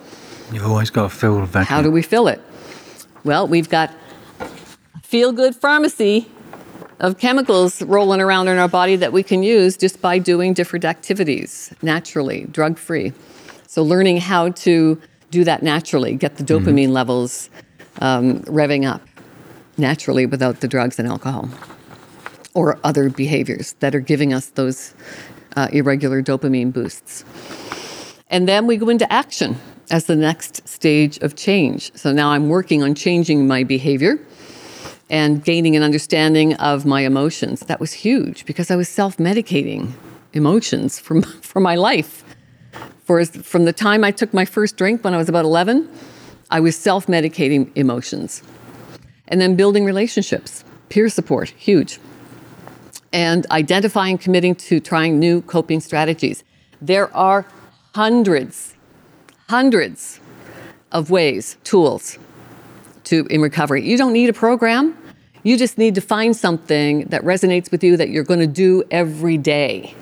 You've 0.51 0.65
always 0.65 0.89
got 0.89 1.03
to 1.03 1.15
fill 1.15 1.41
the 1.41 1.45
vacuum. 1.45 1.67
How 1.67 1.83
do 1.83 1.91
we 1.91 2.01
fill 2.01 2.27
it? 2.27 2.41
Well, 3.23 3.47
we've 3.47 3.69
got 3.69 3.93
feel 5.03 5.31
good 5.31 5.55
pharmacy 5.55 6.31
of 7.03 7.17
chemicals 7.17 7.81
rolling 7.81 8.21
around 8.21 8.47
in 8.47 8.57
our 8.57 8.69
body 8.69 8.95
that 8.95 9.11
we 9.11 9.21
can 9.21 9.43
use 9.43 9.75
just 9.75 10.01
by 10.01 10.17
doing 10.17 10.53
different 10.53 10.85
activities 10.85 11.73
naturally, 11.81 12.45
drug 12.45 12.77
free. 12.77 13.11
So, 13.67 13.83
learning 13.83 14.17
how 14.17 14.49
to 14.49 14.99
do 15.29 15.43
that 15.43 15.61
naturally, 15.61 16.15
get 16.15 16.37
the 16.37 16.43
mm-hmm. 16.43 16.65
dopamine 16.65 16.85
mm-hmm. 16.85 16.93
levels 16.93 17.49
um, 17.99 18.39
revving 18.43 18.89
up 18.89 19.01
naturally 19.77 20.25
without 20.25 20.61
the 20.61 20.67
drugs 20.67 20.97
and 20.97 21.07
alcohol 21.07 21.49
or 22.53 22.79
other 22.85 23.09
behaviors 23.09 23.73
that 23.79 23.93
are 23.93 23.99
giving 23.99 24.33
us 24.33 24.47
those 24.47 24.93
uh, 25.57 25.67
irregular 25.73 26.23
dopamine 26.23 26.71
boosts. 26.71 27.25
And 28.29 28.47
then 28.47 28.65
we 28.65 28.77
go 28.77 28.87
into 28.87 29.11
action 29.11 29.57
as 29.91 30.05
the 30.05 30.15
next 30.15 30.65
stage 30.67 31.17
of 31.17 31.35
change. 31.35 31.91
So 31.95 32.13
now 32.13 32.29
I'm 32.29 32.47
working 32.47 32.81
on 32.81 32.95
changing 32.95 33.45
my 33.45 33.63
behavior 33.63 34.19
and 35.09 35.43
gaining 35.43 35.75
an 35.75 35.83
understanding 35.83 36.53
of 36.55 36.85
my 36.85 37.01
emotions. 37.01 37.61
That 37.61 37.79
was 37.79 37.93
huge 37.93 38.45
because 38.45 38.71
I 38.71 38.75
was 38.75 38.89
self 38.89 39.17
medicating 39.17 39.91
emotions 40.33 40.99
from, 40.99 41.21
for 41.41 41.59
my 41.59 41.75
life. 41.75 42.23
For, 43.05 43.25
from 43.25 43.65
the 43.65 43.73
time 43.73 44.03
I 44.03 44.11
took 44.11 44.33
my 44.33 44.45
first 44.45 44.77
drink 44.77 45.03
when 45.03 45.13
I 45.13 45.17
was 45.17 45.27
about 45.27 45.45
11 45.45 45.89
I 46.53 46.59
was 46.59 46.75
self 46.75 47.07
medicating 47.07 47.71
emotions. 47.75 48.43
And 49.27 49.41
then 49.41 49.55
building 49.55 49.85
relationships, 49.85 50.63
peer 50.89 51.09
support, 51.09 51.49
huge. 51.49 51.99
And 53.11 53.47
identifying, 53.49 54.19
committing 54.19 54.53
to 54.67 54.79
trying 54.79 55.17
new 55.17 55.41
coping 55.41 55.79
strategies. 55.79 56.43
There 56.79 57.11
are 57.15 57.47
hundreds, 57.95 58.75
hundreds 59.49 60.19
of 60.91 61.09
ways, 61.09 61.57
tools 61.63 62.19
to 63.05 63.25
in 63.29 63.41
recovery. 63.41 63.85
You 63.85 63.97
don't 63.97 64.13
need 64.13 64.29
a 64.29 64.33
program. 64.33 64.97
You 65.43 65.57
just 65.57 65.77
need 65.77 65.95
to 65.95 66.01
find 66.01 66.35
something 66.35 67.05
that 67.05 67.21
resonates 67.23 67.71
with 67.71 67.83
you 67.83 67.97
that 67.97 68.09
you're 68.09 68.23
going 68.23 68.39
to 68.39 68.47
do 68.47 68.83
every 68.91 69.37
day. 69.37 69.93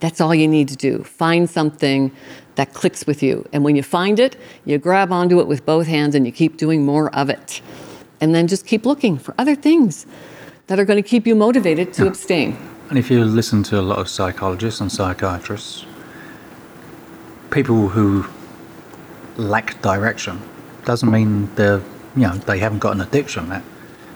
That's 0.00 0.20
all 0.20 0.34
you 0.34 0.46
need 0.46 0.68
to 0.68 0.76
do. 0.76 1.02
Find 1.02 1.48
something 1.48 2.12
that 2.54 2.72
clicks 2.72 3.06
with 3.06 3.22
you. 3.22 3.46
And 3.52 3.64
when 3.64 3.76
you 3.76 3.82
find 3.82 4.18
it, 4.20 4.36
you 4.64 4.78
grab 4.78 5.12
onto 5.12 5.40
it 5.40 5.46
with 5.46 5.64
both 5.66 5.86
hands 5.86 6.14
and 6.14 6.26
you 6.26 6.32
keep 6.32 6.56
doing 6.56 6.84
more 6.84 7.14
of 7.14 7.30
it. 7.30 7.60
And 8.20 8.34
then 8.34 8.46
just 8.46 8.66
keep 8.66 8.86
looking 8.86 9.18
for 9.18 9.34
other 9.38 9.54
things 9.54 10.06
that 10.68 10.78
are 10.78 10.84
going 10.84 11.02
to 11.02 11.08
keep 11.08 11.26
you 11.26 11.34
motivated 11.34 11.92
to 11.94 12.04
yeah. 12.04 12.08
abstain. 12.08 12.56
And 12.88 12.98
if 12.98 13.10
you 13.10 13.24
listen 13.24 13.62
to 13.64 13.80
a 13.80 13.82
lot 13.82 13.98
of 13.98 14.08
psychologists 14.08 14.80
and 14.80 14.90
psychiatrists, 14.90 15.84
people 17.50 17.88
who 17.88 18.26
lack 19.36 19.80
direction 19.82 20.40
doesn't 20.84 21.10
mean 21.10 21.52
they're, 21.56 21.82
you 22.16 22.22
know, 22.22 22.34
they 22.34 22.58
haven't 22.58 22.78
got 22.78 22.94
an 22.94 23.00
addiction 23.00 23.48
that. 23.50 23.62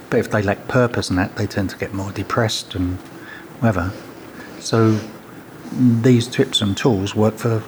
But 0.09 0.21
if 0.21 0.31
they 0.31 0.43
lack 0.43 0.67
purpose 0.67 1.11
in 1.11 1.17
that, 1.17 1.37
they 1.37 1.47
tend 1.47 1.71
to 1.71 1.77
get 1.77 1.95
more 1.95 2.11
depressed 2.11 2.75
and 2.75 2.97
whatever. 3.61 3.93
So 4.59 4.99
these 5.73 6.27
tips 6.27 6.61
and 6.61 6.77
tools 6.77 7.15
work 7.15 7.37
for 7.37 7.63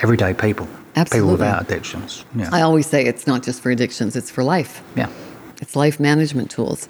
everyday 0.00 0.34
people. 0.34 0.68
Absolutely. 0.94 1.26
People 1.26 1.32
without 1.32 1.62
addictions. 1.62 2.24
Yeah. 2.36 2.50
I 2.52 2.60
always 2.60 2.86
say 2.86 3.06
it's 3.06 3.26
not 3.26 3.42
just 3.42 3.62
for 3.62 3.70
addictions, 3.70 4.16
it's 4.16 4.30
for 4.30 4.44
life. 4.44 4.82
Yeah. 4.94 5.08
It's 5.62 5.74
life 5.74 5.98
management 5.98 6.50
tools. 6.50 6.88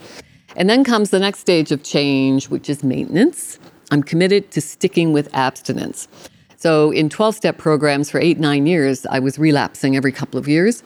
And 0.57 0.69
then 0.69 0.83
comes 0.83 1.11
the 1.11 1.21
next 1.21 1.39
stage 1.39 1.71
of 1.71 1.83
change, 1.83 2.49
which 2.49 2.69
is 2.69 2.83
maintenance. 2.83 3.59
I'm 3.91 4.03
committed 4.03 4.51
to 4.53 4.61
sticking 4.61 5.13
with 5.13 5.33
abstinence. 5.35 6.09
So, 6.57 6.91
in 6.93 7.09
12 7.09 7.35
step 7.35 7.59
programs 7.59 8.11
for 8.11 8.21
eight, 8.21 8.39
nine 8.39 8.67
years, 8.67 9.05
I 9.07 9.19
was 9.19 9.39
relapsing 9.39 9.97
every 9.97 10.13
couple 10.13 10.39
of 10.39 10.49
years. 10.49 10.83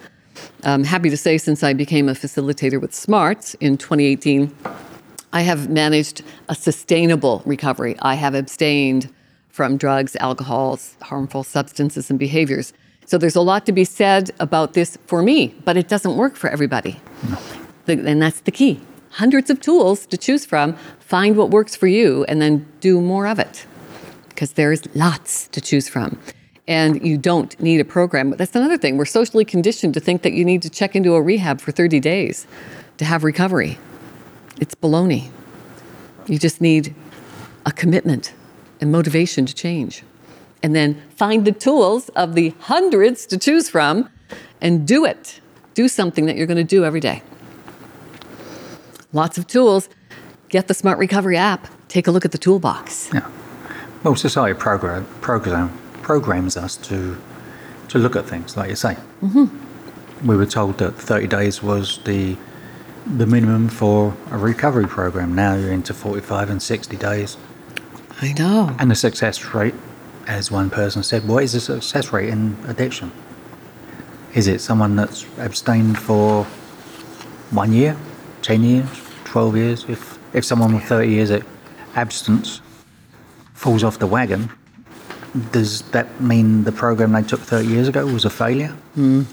I'm 0.65 0.85
happy 0.85 1.11
to 1.11 1.17
say, 1.17 1.39
since 1.39 1.63
I 1.63 1.73
became 1.73 2.09
a 2.09 2.13
facilitator 2.13 2.81
with 2.81 2.95
SMART 2.95 3.55
in 3.61 3.77
2018, 3.77 4.55
I 5.33 5.43
have 5.43 5.69
managed 5.69 6.23
a 6.49 6.55
sustainable 6.55 7.43
recovery. 7.45 7.97
I 8.01 8.15
have 8.15 8.35
abstained 8.35 9.13
from 9.49 9.77
drugs, 9.77 10.17
alcohols, 10.17 10.97
harmful 11.03 11.45
substances, 11.45 12.11
and 12.11 12.19
behaviors. 12.19 12.73
So 13.07 13.19
there's 13.19 13.37
a 13.37 13.41
lot 13.41 13.67
to 13.67 13.73
be 13.73 13.85
said 13.85 14.31
about 14.41 14.75
this 14.75 14.99
for 15.07 15.23
me, 15.23 15.55
but 15.65 15.77
it 15.77 15.89
doesn't 15.89 16.17
work 16.17 16.37
for 16.37 16.51
everybody. 16.51 17.01
And 17.87 18.21
that's 18.21 18.41
the 18.41 18.51
key. 18.51 18.81
Hundreds 19.11 19.49
of 19.49 19.61
tools 19.61 20.07
to 20.07 20.17
choose 20.17 20.45
from. 20.45 20.77
Find 21.01 21.37
what 21.37 21.51
works 21.51 21.77
for 21.77 21.87
you 21.87 22.25
and 22.25 22.43
then 22.43 22.67
do 22.81 23.01
more 23.01 23.27
of 23.27 23.39
it 23.39 23.65
because 24.29 24.53
there's 24.53 24.83
lots 24.95 25.49
to 25.49 25.61
choose 25.61 25.89
from. 25.89 26.19
And 26.69 27.07
you 27.07 27.17
don't 27.17 27.59
need 27.61 27.81
a 27.81 27.85
program. 27.85 28.31
But 28.31 28.39
that's 28.39 28.57
another 28.57 28.77
thing. 28.77 28.97
We're 28.97 29.05
socially 29.05 29.45
conditioned 29.45 29.95
to 29.95 30.01
think 30.01 30.23
that 30.23 30.33
you 30.33 30.45
need 30.45 30.63
to 30.63 30.71
check 30.71 30.97
into 30.97 31.15
a 31.15 31.23
rehab 31.23 31.61
for 31.61 31.71
30 31.71 32.01
days 32.01 32.47
to 32.99 33.05
have 33.05 33.23
recovery. 33.23 33.79
It's 34.61 34.75
baloney. 34.75 35.31
You 36.27 36.39
just 36.39 36.61
need 36.61 36.95
a 37.65 37.73
commitment 37.73 38.35
and 38.81 38.91
motivation 38.91 39.47
to 39.47 39.55
change. 39.55 40.03
And 40.63 40.75
then 40.75 41.01
find 41.15 41.45
the 41.45 41.53
tools 41.53 42.09
of 42.11 42.35
the 42.35 42.55
hundreds 42.61 43.27
to 43.27 43.39
choose 43.39 43.69
from 43.69 44.09
and 44.61 44.87
do 44.87 45.05
it. 45.05 45.41
Do 45.75 45.89
something 45.89 46.27
that 46.27 46.37
you're 46.37 46.47
going 46.47 46.57
to 46.57 46.65
do 46.65 46.85
every 46.85 47.01
day. 47.01 47.23
Lots 49.13 49.39
of 49.39 49.47
tools. 49.47 49.89
Get 50.49 50.69
the 50.69 50.75
Smart 50.75 50.99
Recovery 50.99 51.37
app. 51.37 51.69
Take 51.89 52.07
a 52.07 52.11
look 52.11 52.25
at 52.25 52.33
the 52.33 52.39
toolbox. 52.39 53.11
Yeah. 53.13 53.31
Well, 54.03 54.17
society 54.17 54.59
program, 54.59 55.07
program, 55.21 55.77
programs 56.07 56.57
us 56.57 56.77
to, 56.77 57.19
to 57.89 57.99
look 57.99 58.15
at 58.15 58.25
things, 58.25 58.57
like 58.57 58.71
you 58.71 58.77
say. 58.77 58.97
Mm-hmm. 59.23 60.29
We 60.29 60.37
were 60.37 60.47
told 60.47 60.79
that 60.79 60.93
30 60.93 61.27
days 61.27 61.65
was 61.65 61.99
the, 62.05 62.37
the 63.05 63.27
minimum 63.27 63.69
for 63.69 64.17
a 64.31 64.39
recovery 64.39 64.87
program. 64.87 65.35
Now 65.35 65.57
you're 65.57 65.73
into 65.73 65.93
45 65.93 66.49
and 66.49 66.63
60 66.63 66.97
days. 66.97 67.37
I 68.23 68.35
know. 68.35 68.77
And 68.79 68.89
the 68.89 68.95
success 68.95 69.45
rate, 69.53 69.75
as 70.29 70.49
one 70.49 70.71
person 70.71 71.03
said, 71.03 71.27
what 71.27 71.43
is 71.43 71.55
the 71.55 71.61
success 71.61 72.13
rate 72.13 72.29
in 72.29 72.57
addiction? 72.69 73.11
Is 74.33 74.47
it 74.47 74.61
someone 74.61 74.95
that's 74.95 75.27
abstained 75.39 75.99
for 75.99 76.45
one 77.51 77.73
year, 77.73 77.97
10 78.43 78.63
years, 78.63 78.89
12 79.25 79.57
years? 79.57 79.85
If, 79.89 80.21
if 80.33 80.45
someone 80.45 80.73
with 80.73 80.85
30 80.85 81.09
years 81.09 81.31
of 81.31 81.45
abstinence 81.97 82.61
falls 83.55 83.83
off 83.83 83.99
the 83.99 84.07
wagon, 84.07 84.51
does 85.53 85.83
that 85.93 86.21
mean 86.21 86.65
the 86.65 86.73
program 86.73 87.13
they 87.13 87.23
took 87.23 87.41
30 87.41 87.69
years 87.69 87.89
ago 87.89 88.07
was 88.07 88.25
a 88.25 88.31
failure? 88.31 88.75
Mm. 88.97 89.27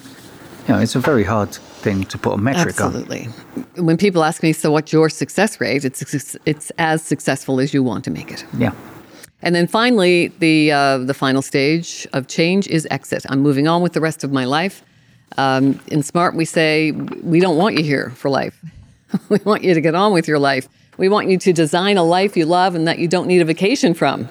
You 0.68 0.74
know, 0.74 0.80
it's 0.80 0.96
a 0.96 1.00
very 1.00 1.24
hard 1.24 1.54
thing 1.54 2.04
to 2.06 2.18
put 2.18 2.34
a 2.34 2.38
metric 2.38 2.80
Absolutely. 2.80 3.26
on. 3.26 3.34
Absolutely. 3.34 3.84
When 3.84 3.98
people 3.98 4.24
ask 4.24 4.42
me, 4.44 4.54
so 4.54 4.72
what's 4.72 4.94
your 4.94 5.10
success 5.10 5.60
rate? 5.60 5.84
It's, 5.84 6.38
it's 6.46 6.72
as 6.78 7.02
successful 7.02 7.60
as 7.60 7.74
you 7.74 7.84
want 7.84 8.06
to 8.06 8.12
make 8.12 8.32
it. 8.32 8.46
Yeah. 8.58 8.74
And 9.42 9.54
then 9.54 9.68
finally, 9.68 10.30
the, 10.40 10.72
uh, 10.72 10.98
the 11.00 11.14
final 11.14 11.42
stage 11.42 12.08
of 12.14 12.28
change 12.28 12.68
is 12.68 12.88
exit. 12.90 13.26
I'm 13.28 13.42
moving 13.42 13.68
on 13.68 13.82
with 13.82 13.92
the 13.92 14.00
rest 14.00 14.24
of 14.24 14.32
my 14.32 14.46
life. 14.46 14.84
Um, 15.38 15.80
in 15.88 16.02
SMART, 16.02 16.36
we 16.36 16.46
say, 16.46 16.92
we 16.92 17.42
don't 17.42 17.58
want 17.58 17.76
you 17.76 17.84
here 17.84 18.12
for 18.12 18.30
life. 18.30 18.58
we 19.30 19.40
want 19.44 19.64
you 19.64 19.74
to 19.74 19.82
get 19.82 19.96
on 19.96 20.14
with 20.14 20.30
your 20.30 20.40
life. 20.40 20.70
We 20.98 21.10
want 21.10 21.28
you 21.28 21.38
to 21.40 21.52
design 21.52 21.98
a 21.98 22.04
life 22.04 22.38
you 22.38 22.46
love 22.46 22.74
and 22.76 22.88
that 22.88 23.00
you 23.00 23.10
don't 23.10 23.28
need 23.28 23.42
a 23.42 23.46
vacation 23.46 23.94
from. 23.94 24.30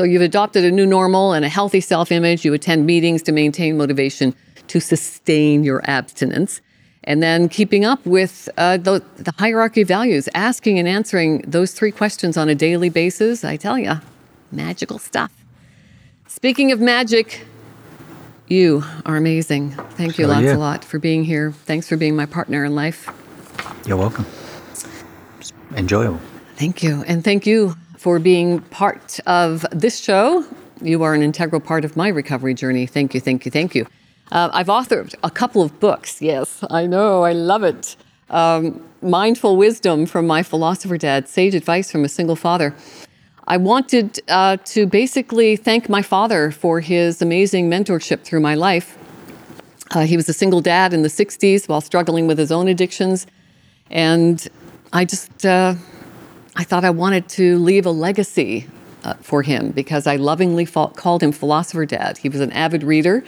So 0.00 0.04
you've 0.04 0.22
adopted 0.22 0.64
a 0.64 0.70
new 0.70 0.86
normal 0.86 1.34
and 1.34 1.44
a 1.44 1.50
healthy 1.50 1.82
self 1.82 2.10
image. 2.10 2.42
You 2.42 2.54
attend 2.54 2.86
meetings 2.86 3.20
to 3.24 3.32
maintain 3.32 3.76
motivation 3.76 4.34
to 4.68 4.80
sustain 4.80 5.62
your 5.62 5.82
abstinence. 5.84 6.62
And 7.04 7.22
then 7.22 7.50
keeping 7.50 7.84
up 7.84 8.06
with 8.06 8.48
uh, 8.56 8.78
the, 8.78 9.04
the 9.16 9.34
hierarchy 9.36 9.82
of 9.82 9.88
values, 9.88 10.26
asking 10.32 10.78
and 10.78 10.88
answering 10.88 11.42
those 11.42 11.74
three 11.74 11.92
questions 11.92 12.38
on 12.38 12.48
a 12.48 12.54
daily 12.54 12.88
basis. 12.88 13.44
I 13.44 13.58
tell 13.58 13.78
you, 13.78 14.00
magical 14.50 14.98
stuff. 14.98 15.32
Speaking 16.28 16.72
of 16.72 16.80
magic, 16.80 17.44
you 18.48 18.82
are 19.04 19.18
amazing. 19.18 19.72
Thank 19.72 20.16
you 20.16 20.24
so 20.24 20.30
lots 20.30 20.46
a 20.46 20.56
lot 20.56 20.82
for 20.82 20.98
being 20.98 21.24
here. 21.24 21.52
Thanks 21.52 21.86
for 21.86 21.98
being 21.98 22.16
my 22.16 22.24
partner 22.24 22.64
in 22.64 22.74
life. 22.74 23.06
You're 23.84 23.98
welcome. 23.98 24.24
It's 24.70 25.52
enjoyable. 25.76 26.20
Thank 26.56 26.82
you. 26.82 27.04
And 27.06 27.22
thank 27.22 27.46
you 27.46 27.76
for 28.00 28.18
being 28.18 28.60
part 28.70 29.20
of 29.26 29.66
this 29.72 30.00
show. 30.00 30.42
You 30.80 31.02
are 31.02 31.12
an 31.12 31.22
integral 31.22 31.60
part 31.60 31.84
of 31.84 31.98
my 31.98 32.08
recovery 32.08 32.54
journey. 32.54 32.86
Thank 32.86 33.12
you, 33.12 33.20
thank 33.20 33.44
you, 33.44 33.50
thank 33.50 33.74
you. 33.74 33.86
Uh, 34.32 34.48
I've 34.54 34.68
authored 34.68 35.14
a 35.22 35.30
couple 35.30 35.60
of 35.60 35.78
books. 35.80 36.22
Yes, 36.22 36.64
I 36.70 36.86
know, 36.86 37.24
I 37.24 37.32
love 37.32 37.62
it. 37.62 37.96
Um, 38.30 38.82
Mindful 39.02 39.58
Wisdom 39.58 40.06
from 40.06 40.26
my 40.26 40.42
philosopher 40.42 40.96
dad, 40.96 41.28
Sage 41.28 41.54
Advice 41.54 41.92
from 41.92 42.02
a 42.02 42.08
Single 42.08 42.36
Father. 42.36 42.74
I 43.46 43.58
wanted 43.58 44.18
uh, 44.28 44.56
to 44.64 44.86
basically 44.86 45.56
thank 45.56 45.90
my 45.90 46.00
father 46.00 46.50
for 46.50 46.80
his 46.80 47.20
amazing 47.20 47.68
mentorship 47.68 48.22
through 48.22 48.40
my 48.40 48.54
life. 48.54 48.96
Uh, 49.90 50.06
he 50.06 50.16
was 50.16 50.26
a 50.26 50.32
single 50.32 50.62
dad 50.62 50.94
in 50.94 51.02
the 51.02 51.08
60s 51.08 51.68
while 51.68 51.82
struggling 51.82 52.26
with 52.26 52.38
his 52.38 52.50
own 52.50 52.66
addictions. 52.66 53.26
And 53.90 54.48
I 54.90 55.04
just, 55.04 55.44
uh, 55.44 55.74
I 56.56 56.64
thought 56.64 56.84
I 56.84 56.90
wanted 56.90 57.28
to 57.30 57.58
leave 57.58 57.86
a 57.86 57.90
legacy 57.90 58.66
uh, 59.04 59.14
for 59.14 59.42
him 59.42 59.70
because 59.70 60.06
I 60.06 60.16
lovingly 60.16 60.66
called 60.66 61.22
him 61.22 61.32
philosopher 61.32 61.86
dad. 61.86 62.18
He 62.18 62.28
was 62.28 62.40
an 62.40 62.52
avid 62.52 62.82
reader 62.82 63.24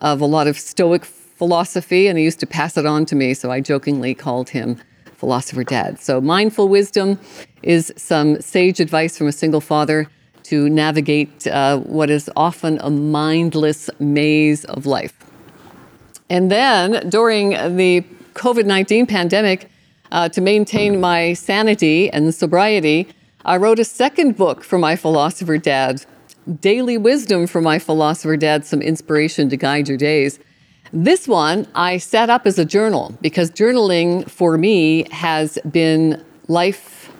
of 0.00 0.20
a 0.20 0.26
lot 0.26 0.46
of 0.46 0.58
Stoic 0.58 1.04
philosophy, 1.04 2.06
and 2.06 2.18
he 2.18 2.24
used 2.24 2.40
to 2.40 2.46
pass 2.46 2.76
it 2.76 2.86
on 2.86 3.06
to 3.06 3.16
me, 3.16 3.34
so 3.34 3.50
I 3.50 3.60
jokingly 3.60 4.14
called 4.14 4.50
him 4.50 4.76
Philosopher 5.14 5.64
Dad. 5.64 6.00
So, 6.00 6.20
mindful 6.20 6.68
wisdom 6.68 7.18
is 7.62 7.92
some 7.96 8.40
sage 8.40 8.80
advice 8.80 9.18
from 9.18 9.26
a 9.26 9.32
single 9.32 9.60
father 9.60 10.06
to 10.44 10.68
navigate 10.68 11.46
uh, 11.46 11.78
what 11.78 12.08
is 12.08 12.30
often 12.36 12.78
a 12.80 12.90
mindless 12.90 13.90
maze 13.98 14.64
of 14.64 14.86
life. 14.86 15.14
And 16.30 16.50
then 16.50 17.08
during 17.10 17.50
the 17.76 18.02
COVID 18.34 18.64
19 18.64 19.06
pandemic, 19.06 19.70
uh, 20.12 20.28
to 20.30 20.40
maintain 20.40 21.00
my 21.00 21.32
sanity 21.34 22.10
and 22.10 22.34
sobriety, 22.34 23.08
I 23.44 23.56
wrote 23.56 23.78
a 23.78 23.84
second 23.84 24.36
book 24.36 24.62
for 24.64 24.78
my 24.78 24.96
philosopher 24.96 25.58
dad 25.58 26.04
daily 26.60 26.98
wisdom 26.98 27.46
for 27.46 27.60
my 27.60 27.78
philosopher 27.78 28.36
dad, 28.36 28.64
some 28.64 28.82
inspiration 28.82 29.48
to 29.50 29.56
guide 29.56 29.88
your 29.88 29.98
days. 29.98 30.38
This 30.92 31.28
one 31.28 31.68
I 31.74 31.98
set 31.98 32.30
up 32.30 32.46
as 32.46 32.58
a 32.58 32.64
journal 32.64 33.16
because 33.20 33.50
journaling 33.50 34.28
for 34.28 34.58
me 34.58 35.06
has 35.12 35.58
been 35.70 36.22
life 36.48 37.12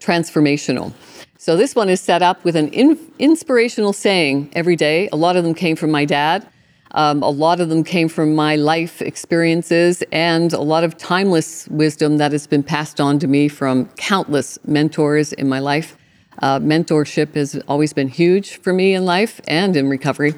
transformational. 0.00 0.92
So 1.38 1.56
this 1.56 1.74
one 1.74 1.88
is 1.88 2.00
set 2.00 2.22
up 2.22 2.44
with 2.44 2.56
an 2.56 2.68
in- 2.68 3.12
inspirational 3.18 3.92
saying 3.92 4.50
every 4.52 4.76
day. 4.76 5.08
A 5.12 5.16
lot 5.16 5.36
of 5.36 5.44
them 5.44 5.54
came 5.54 5.76
from 5.76 5.90
my 5.90 6.04
dad. 6.04 6.46
Um, 6.94 7.24
a 7.24 7.28
lot 7.28 7.60
of 7.60 7.68
them 7.68 7.82
came 7.82 8.08
from 8.08 8.36
my 8.36 8.54
life 8.54 9.02
experiences 9.02 10.04
and 10.12 10.52
a 10.52 10.60
lot 10.60 10.84
of 10.84 10.96
timeless 10.96 11.66
wisdom 11.68 12.18
that 12.18 12.30
has 12.30 12.46
been 12.46 12.62
passed 12.62 13.00
on 13.00 13.18
to 13.18 13.26
me 13.26 13.48
from 13.48 13.86
countless 13.96 14.60
mentors 14.64 15.32
in 15.32 15.48
my 15.48 15.58
life. 15.58 15.96
Uh, 16.38 16.60
mentorship 16.60 17.34
has 17.34 17.60
always 17.66 17.92
been 17.92 18.06
huge 18.06 18.56
for 18.58 18.72
me 18.72 18.94
in 18.94 19.04
life 19.04 19.40
and 19.48 19.76
in 19.76 19.88
recovery. 19.88 20.34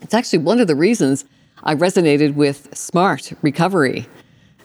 It's 0.00 0.14
actually 0.14 0.38
one 0.40 0.60
of 0.60 0.66
the 0.66 0.74
reasons 0.74 1.26
I 1.62 1.74
resonated 1.74 2.34
with 2.34 2.74
SMART 2.74 3.32
Recovery, 3.42 4.06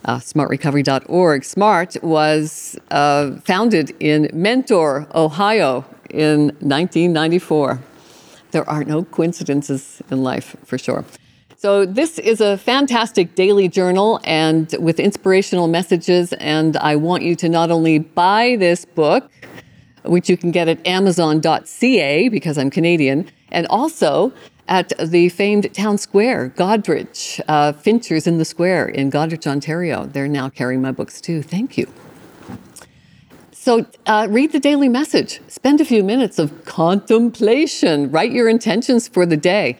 uh, 0.05 0.17
smartrecovery.org. 0.17 1.43
SMART 1.43 1.97
was 2.01 2.79
uh, 2.89 3.35
founded 3.41 3.93
in 3.99 4.29
Mentor, 4.33 5.07
Ohio 5.13 5.85
in 6.09 6.47
1994. 6.59 7.81
There 8.51 8.69
are 8.69 8.83
no 8.83 9.03
coincidences 9.03 10.01
in 10.11 10.23
life, 10.23 10.55
for 10.65 10.77
sure. 10.77 11.05
So, 11.57 11.85
this 11.85 12.17
is 12.17 12.41
a 12.41 12.57
fantastic 12.57 13.35
daily 13.35 13.67
journal 13.67 14.19
and 14.23 14.73
with 14.79 14.99
inspirational 14.99 15.67
messages. 15.67 16.33
And 16.33 16.75
I 16.77 16.95
want 16.95 17.21
you 17.23 17.35
to 17.35 17.49
not 17.49 17.69
only 17.69 17.99
buy 17.99 18.55
this 18.57 18.83
book, 18.83 19.29
which 20.03 20.29
you 20.29 20.37
can 20.37 20.51
get 20.51 20.67
at 20.67 20.85
amazon.ca 20.87 22.29
because 22.29 22.57
I'm 22.57 22.71
Canadian, 22.71 23.29
and 23.51 23.67
also 23.67 24.33
at 24.67 24.91
the 24.99 25.29
famed 25.29 25.73
town 25.73 25.97
square, 25.97 26.49
Goderich, 26.55 27.39
uh, 27.47 27.73
Fincher's 27.73 28.25
in 28.25 28.37
the 28.37 28.45
Square 28.45 28.89
in 28.89 29.11
Goderich, 29.11 29.45
Ontario. 29.45 30.05
They're 30.05 30.27
now 30.27 30.49
carrying 30.49 30.81
my 30.81 30.91
books 30.91 31.21
too. 31.21 31.43
Thank 31.43 31.77
you. 31.77 31.91
So, 33.61 33.85
uh, 34.07 34.25
read 34.27 34.53
the 34.53 34.59
daily 34.59 34.89
message. 34.89 35.39
Spend 35.47 35.81
a 35.81 35.85
few 35.85 36.03
minutes 36.03 36.39
of 36.39 36.65
contemplation. 36.65 38.09
Write 38.09 38.31
your 38.31 38.49
intentions 38.49 39.07
for 39.07 39.23
the 39.23 39.37
day. 39.37 39.77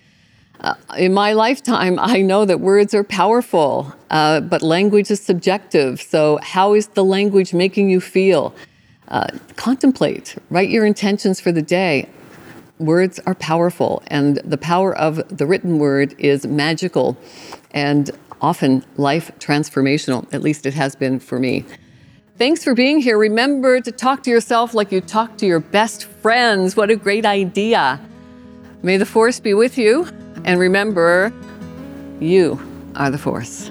Uh, 0.60 0.76
in 1.00 1.16
my 1.16 1.34
lifetime, 1.34 1.98
I 1.98 2.22
know 2.22 2.46
that 2.46 2.60
words 2.60 2.94
are 2.94 3.04
powerful, 3.04 3.92
uh, 4.12 4.42
but 4.42 4.62
language 4.62 5.10
is 5.10 5.20
subjective. 5.20 6.00
So, 6.00 6.38
how 6.44 6.76
is 6.76 6.90
the 6.90 7.04
language 7.04 7.56
making 7.56 7.90
you 7.90 8.00
feel? 8.00 8.54
Uh, 9.08 9.30
contemplate, 9.56 10.36
write 10.52 10.70
your 10.70 10.86
intentions 10.86 11.42
for 11.42 11.52
the 11.52 11.64
day. 11.64 12.08
Words 12.78 13.20
are 13.26 13.34
powerful, 13.34 14.04
and 14.06 14.38
the 14.44 14.60
power 14.60 14.96
of 14.96 15.28
the 15.36 15.48
written 15.48 15.80
word 15.80 16.14
is 16.20 16.46
magical 16.46 17.18
and 17.72 18.12
often 18.42 18.86
life 18.98 19.32
transformational. 19.40 20.32
At 20.32 20.44
least 20.44 20.68
it 20.68 20.76
has 20.76 20.96
been 20.96 21.20
for 21.20 21.40
me. 21.40 21.66
Thanks 22.42 22.64
for 22.64 22.74
being 22.74 22.98
here. 22.98 23.20
Remember 23.20 23.80
to 23.82 23.92
talk 23.92 24.24
to 24.24 24.32
yourself 24.32 24.74
like 24.74 24.92
you 24.92 25.00
talk 25.00 25.38
to 25.38 25.46
your 25.46 25.60
best 25.60 26.06
friends. 26.06 26.76
What 26.76 26.90
a 26.90 26.96
great 26.96 27.24
idea. 27.24 28.00
May 28.82 28.98
the 28.98 29.06
force 29.06 29.40
be 29.40 29.54
with 29.54 29.78
you. 29.78 30.08
And 30.44 30.60
remember, 30.60 31.32
you 32.20 32.60
are 32.96 33.12
the 33.12 33.20
force. 33.20 33.70